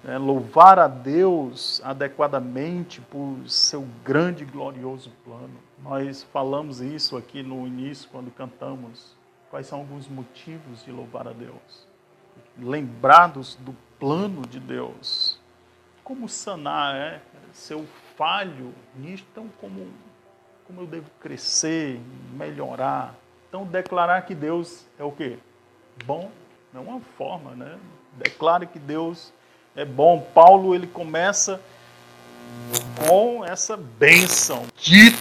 É, 0.06 0.18
louvar 0.18 0.78
a 0.78 0.88
Deus 0.88 1.82
adequadamente 1.84 3.02
por 3.02 3.38
seu 3.48 3.86
grande 4.04 4.44
e 4.44 4.46
glorioso 4.46 5.12
plano. 5.26 5.58
Nós 5.84 6.24
falamos 6.24 6.82
isso 6.82 7.18
aqui 7.18 7.42
no 7.42 7.68
início, 7.68 8.08
quando 8.10 8.32
cantamos 8.32 9.17
Quais 9.50 9.68
são 9.68 9.80
alguns 9.80 10.08
motivos 10.08 10.84
de 10.84 10.92
louvar 10.92 11.28
a 11.28 11.32
Deus? 11.32 11.88
Lembrados 12.58 13.56
do 13.56 13.76
plano 14.00 14.42
de 14.42 14.60
Deus. 14.60 15.40
Como 16.04 16.28
sanar 16.28 16.96
é, 16.96 17.22
seu 17.54 17.86
falho 18.16 18.74
nisso? 18.96 19.26
Então, 19.32 19.50
como, 19.60 19.88
como 20.66 20.82
eu 20.82 20.88
devo 20.88 21.10
crescer, 21.20 22.00
melhorar? 22.34 23.16
Então, 23.48 23.66
declarar 23.66 24.22
que 24.24 24.36
Deus 24.36 24.86
é 25.00 25.04
o 25.04 25.12
quê? 25.12 25.38
Bom. 26.06 26.30
É 26.74 26.80
uma 26.80 27.00
forma, 27.18 27.56
né? 27.56 27.80
Declare 28.14 28.68
que 28.68 28.78
Deus 28.78 29.34
é 29.76 29.86
bom. 29.86 30.22
Paulo, 30.34 30.76
ele 30.76 30.86
começa 30.86 31.60
com 33.08 33.44
essa 33.44 33.78
bênção. 33.78 34.66
Dito 34.76 35.18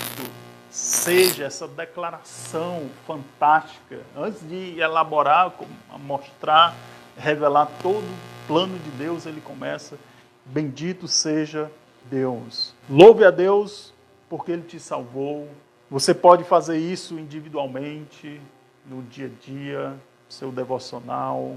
seja 1.06 1.44
essa 1.44 1.68
declaração 1.68 2.90
fantástica, 3.06 4.00
antes 4.16 4.40
de 4.48 4.80
elaborar, 4.80 5.54
mostrar, 6.00 6.74
revelar 7.16 7.66
todo 7.80 8.02
o 8.02 8.46
plano 8.48 8.76
de 8.76 8.90
Deus, 8.90 9.24
ele 9.24 9.40
começa: 9.40 9.96
Bendito 10.44 11.06
seja 11.06 11.70
Deus. 12.10 12.74
Louve 12.90 13.24
a 13.24 13.30
Deus 13.30 13.94
porque 14.28 14.50
ele 14.50 14.62
te 14.62 14.80
salvou. 14.80 15.48
Você 15.88 16.12
pode 16.12 16.42
fazer 16.42 16.76
isso 16.76 17.16
individualmente, 17.20 18.40
no 18.84 19.00
dia 19.02 19.26
a 19.26 19.46
dia, 19.46 19.94
seu 20.28 20.50
devocional, 20.50 21.56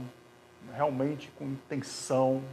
realmente 0.76 1.32
com 1.40 1.46
intenção 1.46 2.44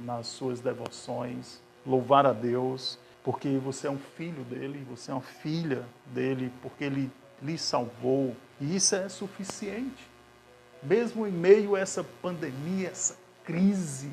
nas 0.00 0.26
suas 0.26 0.60
devoções. 0.60 1.60
Louvar 1.86 2.24
a 2.24 2.32
Deus 2.32 2.98
porque 3.26 3.58
você 3.58 3.88
é 3.88 3.90
um 3.90 3.98
filho 3.98 4.44
dele, 4.44 4.86
você 4.88 5.10
é 5.10 5.14
uma 5.14 5.20
filha 5.20 5.82
dele, 6.14 6.48
porque 6.62 6.84
ele 6.84 7.10
lhe 7.42 7.58
salvou. 7.58 8.36
E 8.60 8.76
isso 8.76 8.94
é 8.94 9.08
suficiente. 9.08 10.08
Mesmo 10.80 11.26
em 11.26 11.32
meio 11.32 11.74
a 11.74 11.80
essa 11.80 12.04
pandemia, 12.22 12.88
essa 12.88 13.16
crise, 13.42 14.08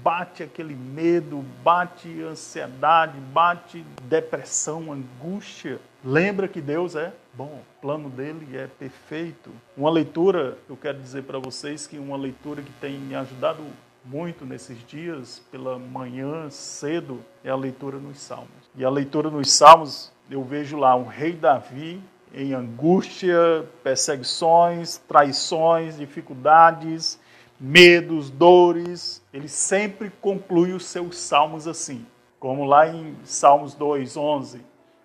bate 0.00 0.42
aquele 0.42 0.74
medo, 0.74 1.42
bate 1.64 2.20
ansiedade, 2.20 3.18
bate 3.32 3.82
depressão, 4.02 4.92
angústia. 4.92 5.80
Lembra 6.04 6.46
que 6.46 6.60
Deus 6.60 6.94
é 6.94 7.14
bom, 7.32 7.62
o 7.62 7.80
plano 7.80 8.10
dele 8.10 8.54
é 8.54 8.66
perfeito. 8.66 9.50
Uma 9.78 9.88
leitura, 9.90 10.58
eu 10.68 10.76
quero 10.76 11.00
dizer 11.00 11.22
para 11.22 11.38
vocês 11.38 11.86
que 11.86 11.98
uma 11.98 12.18
leitura 12.18 12.60
que 12.60 12.72
tem 12.72 12.98
me 12.98 13.14
ajudado 13.14 13.64
muito 14.10 14.46
nesses 14.46 14.78
dias, 14.86 15.42
pela 15.50 15.78
manhã 15.78 16.48
cedo, 16.48 17.20
é 17.44 17.50
a 17.50 17.56
leitura 17.56 17.98
nos 17.98 18.18
Salmos. 18.18 18.48
E 18.74 18.84
a 18.84 18.88
leitura 18.88 19.30
nos 19.30 19.50
Salmos, 19.52 20.10
eu 20.30 20.42
vejo 20.42 20.78
lá 20.78 20.96
um 20.96 21.06
rei 21.06 21.34
Davi 21.34 22.02
em 22.32 22.54
angústia, 22.54 23.68
perseguições, 23.82 24.98
traições, 25.08 25.98
dificuldades, 25.98 27.18
medos, 27.60 28.30
dores. 28.30 29.22
Ele 29.32 29.48
sempre 29.48 30.10
conclui 30.20 30.72
os 30.72 30.86
seus 30.86 31.16
salmos 31.18 31.66
assim. 31.66 32.06
Como 32.38 32.64
lá 32.64 32.88
em 32.88 33.16
Salmos 33.24 33.74
2:11, 33.74 34.60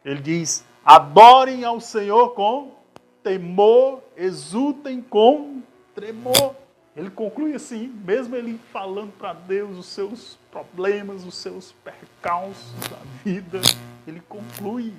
ele 0.06 0.22
diz: 0.22 0.64
"Adorem 0.86 1.64
ao 1.64 1.80
Senhor 1.80 2.30
com 2.30 2.72
temor, 3.24 4.02
exultem 4.16 5.02
com 5.02 5.62
tremor". 5.96 6.63
Ele 6.96 7.10
conclui 7.10 7.56
assim, 7.56 7.88
mesmo 8.06 8.36
ele 8.36 8.60
falando 8.72 9.12
para 9.18 9.34
Deus 9.34 9.78
os 9.78 9.88
seus 9.88 10.38
problemas, 10.52 11.26
os 11.26 11.36
seus 11.36 11.74
percalços 11.84 12.72
da 12.88 13.00
vida, 13.24 13.60
ele 14.08 14.22
conclui, 14.30 14.94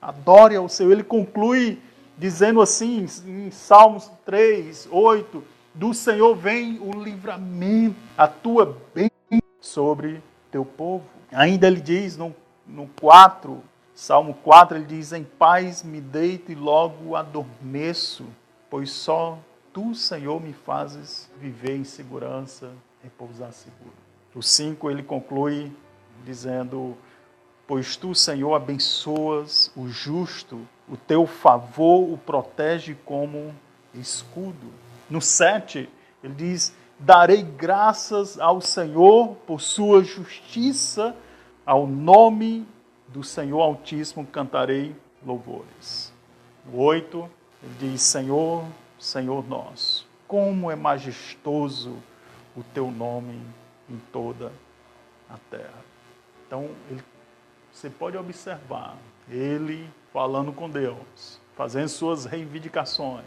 adore 0.00 0.54
ao 0.54 0.68
Senhor. 0.68 0.92
Ele 0.92 1.02
conclui 1.02 1.80
dizendo 2.16 2.60
assim, 2.60 3.06
em 3.26 3.50
Salmos 3.50 4.08
3, 4.24 4.88
8, 4.90 5.42
do 5.74 5.92
Senhor 5.92 6.36
vem 6.36 6.78
o 6.78 6.92
livramento, 7.02 7.96
a 8.16 8.28
tua 8.28 8.78
bem 8.94 9.10
sobre 9.60 10.22
teu 10.52 10.64
povo. 10.64 11.04
Ainda 11.32 11.66
ele 11.66 11.80
diz 11.80 12.16
no, 12.16 12.32
no 12.64 12.86
4, 13.00 13.60
Salmo 13.92 14.34
4, 14.34 14.78
ele 14.78 14.86
diz: 14.86 15.12
Em 15.12 15.24
paz 15.24 15.82
me 15.82 16.00
deito 16.00 16.52
e 16.52 16.54
logo 16.54 17.16
adormeço, 17.16 18.24
pois 18.70 18.90
só 18.90 19.36
tu, 19.74 19.92
Senhor, 19.92 20.40
me 20.40 20.52
fazes 20.52 21.28
viver 21.38 21.76
em 21.76 21.84
segurança, 21.84 22.72
repousar 23.02 23.52
seguro. 23.52 23.92
O 24.32 24.40
5 24.40 24.88
ele 24.90 25.02
conclui 25.02 25.70
dizendo: 26.24 26.96
Pois 27.66 27.96
tu, 27.96 28.14
Senhor, 28.14 28.54
abençoas 28.54 29.70
o 29.76 29.88
justo, 29.88 30.66
o 30.88 30.96
teu 30.96 31.26
favor 31.26 32.10
o 32.10 32.16
protege 32.16 32.96
como 33.04 33.52
escudo. 33.92 34.72
No 35.10 35.20
7, 35.20 35.88
ele 36.22 36.34
diz: 36.34 36.72
Darei 36.98 37.42
graças 37.42 38.38
ao 38.38 38.60
Senhor 38.60 39.34
por 39.46 39.60
sua 39.60 40.04
justiça, 40.04 41.16
ao 41.66 41.86
nome 41.86 42.66
do 43.08 43.24
Senhor 43.24 43.60
Altíssimo 43.60 44.24
cantarei 44.24 44.94
louvores. 45.24 46.12
No 46.64 46.80
8, 46.80 47.28
ele 47.62 47.90
diz: 47.92 48.02
Senhor, 48.02 48.64
Senhor 49.04 49.46
nosso. 49.46 50.08
Como 50.26 50.70
é 50.70 50.74
majestoso 50.74 51.98
o 52.56 52.62
teu 52.62 52.90
nome 52.90 53.38
em 53.88 53.98
toda 54.10 54.50
a 55.28 55.36
terra. 55.50 55.84
Então, 56.46 56.70
ele, 56.90 57.04
você 57.70 57.90
pode 57.90 58.16
observar 58.16 58.96
ele 59.28 59.90
falando 60.10 60.54
com 60.54 60.70
Deus, 60.70 61.38
fazendo 61.54 61.88
suas 61.88 62.24
reivindicações, 62.24 63.24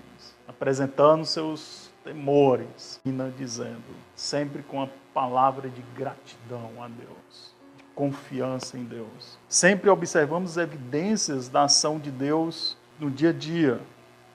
apresentando 0.48 1.24
seus 1.26 1.92
temores, 2.04 3.00
e 3.06 3.12
dizendo, 3.38 3.84
sempre 4.16 4.64
com 4.64 4.82
a 4.82 4.88
palavra 5.14 5.70
de 5.70 5.84
gratidão 5.96 6.72
a 6.82 6.88
Deus, 6.88 7.54
de 7.78 7.84
confiança 7.94 8.80
em 8.80 8.84
Deus. 8.84 9.38
Sempre 9.48 9.92
observamos 9.92 10.58
evidências 10.58 11.48
da 11.48 11.66
ação 11.66 12.00
de 12.00 12.10
Deus 12.10 12.76
no 13.00 13.12
dia 13.12 13.30
a 13.30 13.34
dia. 13.34 13.80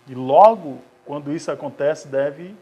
E 0.06 0.14
logo 0.14 0.80
quando 1.04 1.32
isso 1.32 1.50
acontece, 1.50 2.08
deve 2.08 2.54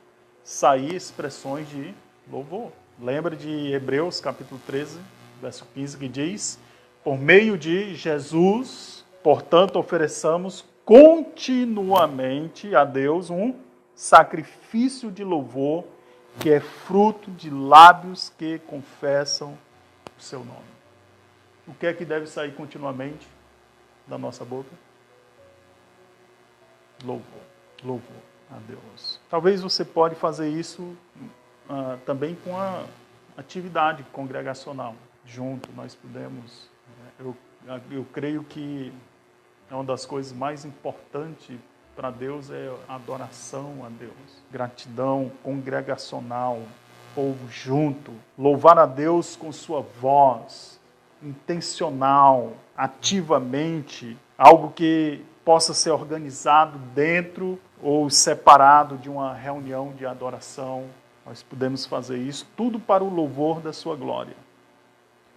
sair 0.42 0.94
expressões 0.94 1.68
de 1.68 1.94
louvor. 2.30 2.72
Lembra 2.98 3.36
de 3.36 3.72
Hebreus 3.72 4.20
capítulo 4.20 4.60
13, 4.66 4.98
verso 5.40 5.66
15, 5.74 5.98
que 5.98 6.08
diz: 6.08 6.58
Por 7.04 7.18
meio 7.18 7.58
de 7.58 7.94
Jesus, 7.94 9.04
portanto, 9.22 9.78
ofereçamos 9.78 10.64
continuamente 10.84 12.74
a 12.74 12.84
Deus 12.84 13.30
um 13.30 13.54
sacrifício 13.94 15.10
de 15.10 15.22
louvor, 15.22 15.84
que 16.38 16.50
é 16.50 16.60
fruto 16.60 17.30
de 17.30 17.50
lábios 17.50 18.30
que 18.30 18.58
confessam 18.60 19.56
o 20.18 20.22
seu 20.22 20.40
nome. 20.40 20.70
O 21.66 21.74
que 21.74 21.86
é 21.86 21.92
que 21.92 22.04
deve 22.04 22.26
sair 22.26 22.54
continuamente 22.54 23.28
da 24.06 24.18
nossa 24.18 24.44
boca? 24.44 24.70
Louvor, 27.04 27.42
louvor 27.82 28.29
a 28.50 28.58
Deus. 28.66 29.20
Talvez 29.28 29.60
você 29.60 29.84
pode 29.84 30.14
fazer 30.14 30.48
isso 30.48 30.82
uh, 31.68 31.96
também 32.04 32.34
com 32.44 32.56
a 32.56 32.84
atividade 33.36 34.02
congregacional. 34.12 34.94
Junto, 35.24 35.70
nós 35.72 35.94
podemos. 35.94 36.68
Né? 36.98 37.10
Eu, 37.20 37.36
eu 37.90 38.06
creio 38.12 38.42
que 38.42 38.92
é 39.70 39.74
uma 39.74 39.84
das 39.84 40.04
coisas 40.04 40.32
mais 40.32 40.64
importantes 40.64 41.56
para 41.94 42.10
Deus 42.10 42.50
é 42.50 42.72
a 42.88 42.94
adoração 42.94 43.84
a 43.84 43.88
Deus, 43.88 44.14
gratidão 44.50 45.30
congregacional, 45.42 46.62
povo 47.14 47.46
junto, 47.50 48.12
louvar 48.38 48.78
a 48.78 48.86
Deus 48.86 49.36
com 49.36 49.52
sua 49.52 49.82
voz, 50.00 50.80
intencional, 51.22 52.54
ativamente, 52.76 54.16
algo 54.38 54.70
que 54.70 55.22
possa 55.44 55.74
ser 55.74 55.90
organizado 55.90 56.78
dentro 56.94 57.58
ou 57.82 58.08
separado 58.10 58.96
de 58.96 59.08
uma 59.08 59.34
reunião 59.34 59.92
de 59.92 60.06
adoração. 60.06 60.86
Nós 61.24 61.42
podemos 61.42 61.86
fazer 61.86 62.18
isso, 62.18 62.46
tudo 62.56 62.78
para 62.78 63.04
o 63.04 63.12
louvor 63.12 63.60
da 63.60 63.72
sua 63.72 63.96
glória. 63.96 64.34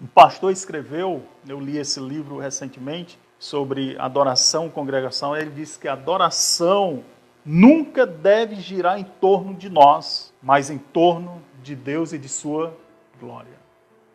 Um 0.02 0.08
pastor 0.08 0.52
escreveu, 0.52 1.24
eu 1.48 1.60
li 1.60 1.78
esse 1.78 2.00
livro 2.00 2.38
recentemente, 2.38 3.20
sobre 3.40 3.98
adoração, 4.00 4.70
congregação. 4.70 5.36
Ele 5.36 5.52
disse 5.52 5.78
que 5.78 5.88
a 5.88 5.94
adoração 5.94 7.04
nunca 7.46 8.06
deve 8.06 8.56
girar 8.56 9.00
em 9.00 9.04
torno 9.04 9.54
de 9.54 9.70
nós, 9.70 10.34
mas 10.42 10.70
em 10.70 10.78
torno 10.78 11.42
de 11.62 11.76
Deus 11.76 12.14
e 12.14 12.18
de 12.18 12.30
sua 12.30 12.76
glória. 13.20 13.58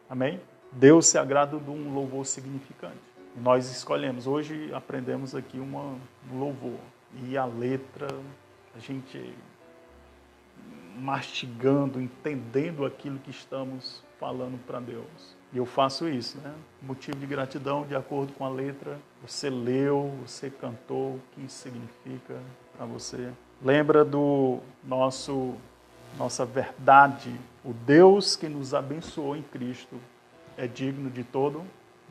Amém? 0.08 0.40
Deus 0.72 1.06
se 1.06 1.18
agrada 1.18 1.58
de 1.58 1.70
um 1.70 1.92
louvor 1.94 2.26
significante. 2.26 2.96
nós 3.36 3.70
escolhemos. 3.70 4.26
Hoje 4.26 4.70
aprendemos 4.74 5.34
aqui 5.34 5.58
uma, 5.58 5.94
um 6.32 6.38
louvor 6.38 6.78
e 7.14 7.36
a 7.36 7.44
letra, 7.44 8.08
a 8.74 8.78
gente 8.78 9.34
mastigando, 10.96 12.00
entendendo 12.00 12.84
aquilo 12.84 13.18
que 13.18 13.30
estamos 13.30 14.02
falando 14.18 14.58
para 14.66 14.80
Deus. 14.80 15.36
E 15.52 15.58
eu 15.58 15.64
faço 15.64 16.08
isso, 16.08 16.38
né? 16.38 16.52
Motivo 16.82 17.16
de 17.16 17.26
gratidão, 17.26 17.86
de 17.86 17.94
acordo 17.94 18.32
com 18.32 18.44
a 18.44 18.48
letra. 18.48 18.98
Você 19.26 19.48
leu, 19.48 20.12
você 20.26 20.50
cantou, 20.50 21.14
o 21.14 21.20
que 21.32 21.50
significa 21.50 22.38
para 22.76 22.84
você. 22.84 23.32
Lembra 23.62 24.04
do 24.04 24.58
nosso 24.84 25.54
nossa 26.18 26.44
verdade. 26.44 27.34
O 27.64 27.72
Deus 27.72 28.34
que 28.34 28.48
nos 28.48 28.72
abençoou 28.72 29.36
em 29.36 29.42
Cristo 29.42 29.96
é 30.56 30.66
digno 30.66 31.10
de 31.10 31.22
todo 31.22 31.62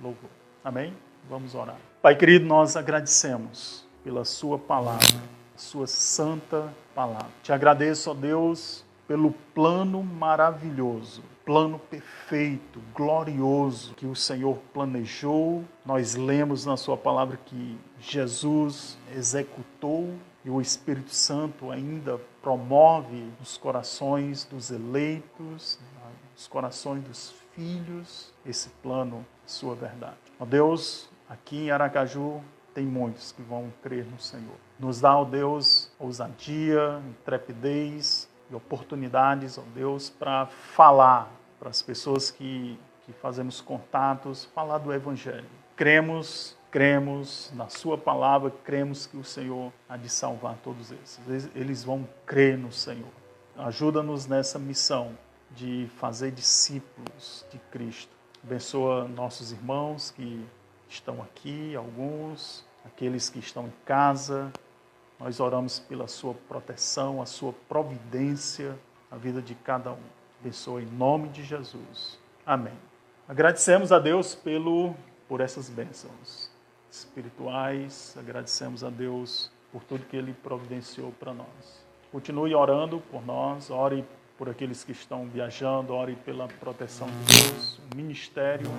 louvor. 0.02 0.30
Amém? 0.64 0.94
Vamos 1.30 1.56
orar. 1.56 1.78
Pai 2.02 2.16
querido, 2.16 2.46
nós 2.46 2.76
agradecemos 2.78 3.87
pela 4.08 4.24
Sua 4.24 4.58
palavra, 4.58 5.22
Sua 5.58 5.86
santa 5.86 6.74
palavra. 6.96 7.28
Te 7.44 7.52
agradeço, 7.52 8.10
ó 8.10 8.14
Deus, 8.14 8.86
pelo 9.06 9.34
plano 9.54 10.02
maravilhoso, 10.02 11.22
plano 11.46 11.78
perfeito, 11.78 12.82
glorioso 12.96 13.94
que 13.96 14.06
o 14.06 14.16
Senhor 14.16 14.60
planejou. 14.74 15.62
Nós 15.86 16.16
lemos 16.16 16.66
na 16.66 16.78
Sua 16.78 16.96
palavra 16.96 17.38
que 17.48 17.78
Jesus 18.00 18.98
executou 19.14 20.14
e 20.46 20.50
o 20.50 20.62
Espírito 20.62 21.14
Santo 21.14 21.70
ainda 21.70 22.18
promove 22.42 23.30
nos 23.42 23.58
corações 23.58 24.46
dos 24.46 24.72
eleitos, 24.72 25.78
nos 26.34 26.48
corações 26.48 27.04
dos 27.04 27.36
filhos, 27.54 28.34
esse 28.46 28.70
plano, 28.82 29.26
Sua 29.46 29.76
verdade. 29.76 30.16
Ó 30.40 30.46
Deus, 30.46 31.10
aqui 31.28 31.66
em 31.66 31.72
Aracaju, 31.72 32.42
tem 32.78 32.86
muitos 32.86 33.32
que 33.32 33.42
vão 33.42 33.74
crer 33.82 34.06
no 34.06 34.20
Senhor. 34.20 34.54
Nos 34.78 35.02
dá, 35.02 35.18
ó 35.18 35.26
Deus, 35.26 35.90
ousadia, 35.98 37.02
intrepidez 37.10 38.30
e 38.52 38.54
oportunidades, 38.54 39.58
ó 39.58 39.64
Deus, 39.74 40.12
para 40.12 40.46
falar 40.46 41.28
para 41.60 41.72
as 41.72 41.82
pessoas 41.82 42.30
que, 42.30 42.78
que 43.04 43.12
fazemos 43.14 43.62
contatos, 43.62 44.46
falar 44.54 44.78
do 44.78 44.94
Evangelho. 44.94 45.50
Cremos, 45.76 46.56
cremos 46.70 47.52
na 47.56 47.68
Sua 47.68 47.98
palavra, 47.98 48.54
cremos 48.64 49.08
que 49.08 49.18
o 49.18 49.24
Senhor 49.24 49.74
há 49.90 49.98
de 49.98 50.08
salvar 50.08 50.56
todos 50.64 50.92
esses. 50.92 51.20
Eles 51.56 51.84
vão 51.84 52.08
crer 52.28 52.60
no 52.60 52.72
Senhor. 52.72 53.10
Ajuda-nos 53.58 54.28
nessa 54.28 54.60
missão 54.60 55.18
de 55.50 55.90
fazer 55.98 56.30
discípulos 56.30 57.44
de 57.52 57.58
Cristo. 57.72 58.12
Abençoa 58.44 59.08
nossos 59.08 59.52
irmãos 59.52 60.12
que 60.12 60.46
estão 60.90 61.22
aqui, 61.22 61.76
alguns, 61.76 62.67
aqueles 62.88 63.30
que 63.30 63.40
estão 63.40 63.68
em 63.68 63.74
casa. 63.86 64.52
Nós 65.20 65.40
oramos 65.40 65.80
pela 65.80 66.08
sua 66.08 66.34
proteção, 66.48 67.22
a 67.22 67.26
sua 67.26 67.54
providência 67.68 68.78
na 69.12 69.18
vida 69.18 69.42
de 69.42 69.56
cada 69.56 69.92
um. 69.92 70.18
Abençoe 70.40 70.84
em 70.84 70.88
nome 70.88 71.30
de 71.30 71.44
Jesus. 71.44 72.18
Amém. 72.46 72.74
Agradecemos 73.28 73.92
a 73.92 74.00
Deus 74.00 74.36
pelo 74.36 74.96
por 75.28 75.42
essas 75.42 75.70
bênçãos 75.70 76.50
espirituais. 76.90 78.16
Agradecemos 78.18 78.84
a 78.84 78.90
Deus 78.90 79.52
por 79.72 79.84
tudo 79.84 80.06
que 80.06 80.16
Ele 80.16 80.34
providenciou 80.34 81.12
para 81.20 81.34
nós. 81.34 81.86
Continue 82.12 82.56
orando 82.56 83.02
por 83.12 83.26
nós, 83.26 83.70
ore 83.70 84.06
por 84.38 84.50
aqueles 84.50 84.84
que 84.84 84.92
estão 84.92 85.26
viajando, 85.28 85.94
ore 85.94 86.16
pela 86.16 86.48
proteção 86.48 87.08
de 87.08 87.42
Deus, 87.42 87.80
o 87.92 87.96
ministério 87.96 88.70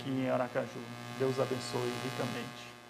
aqui 0.00 0.10
em 0.10 0.28
Aracaju. 0.28 0.80
Deus 1.18 1.38
abençoe 1.40 1.90
ricamente. 2.04 2.77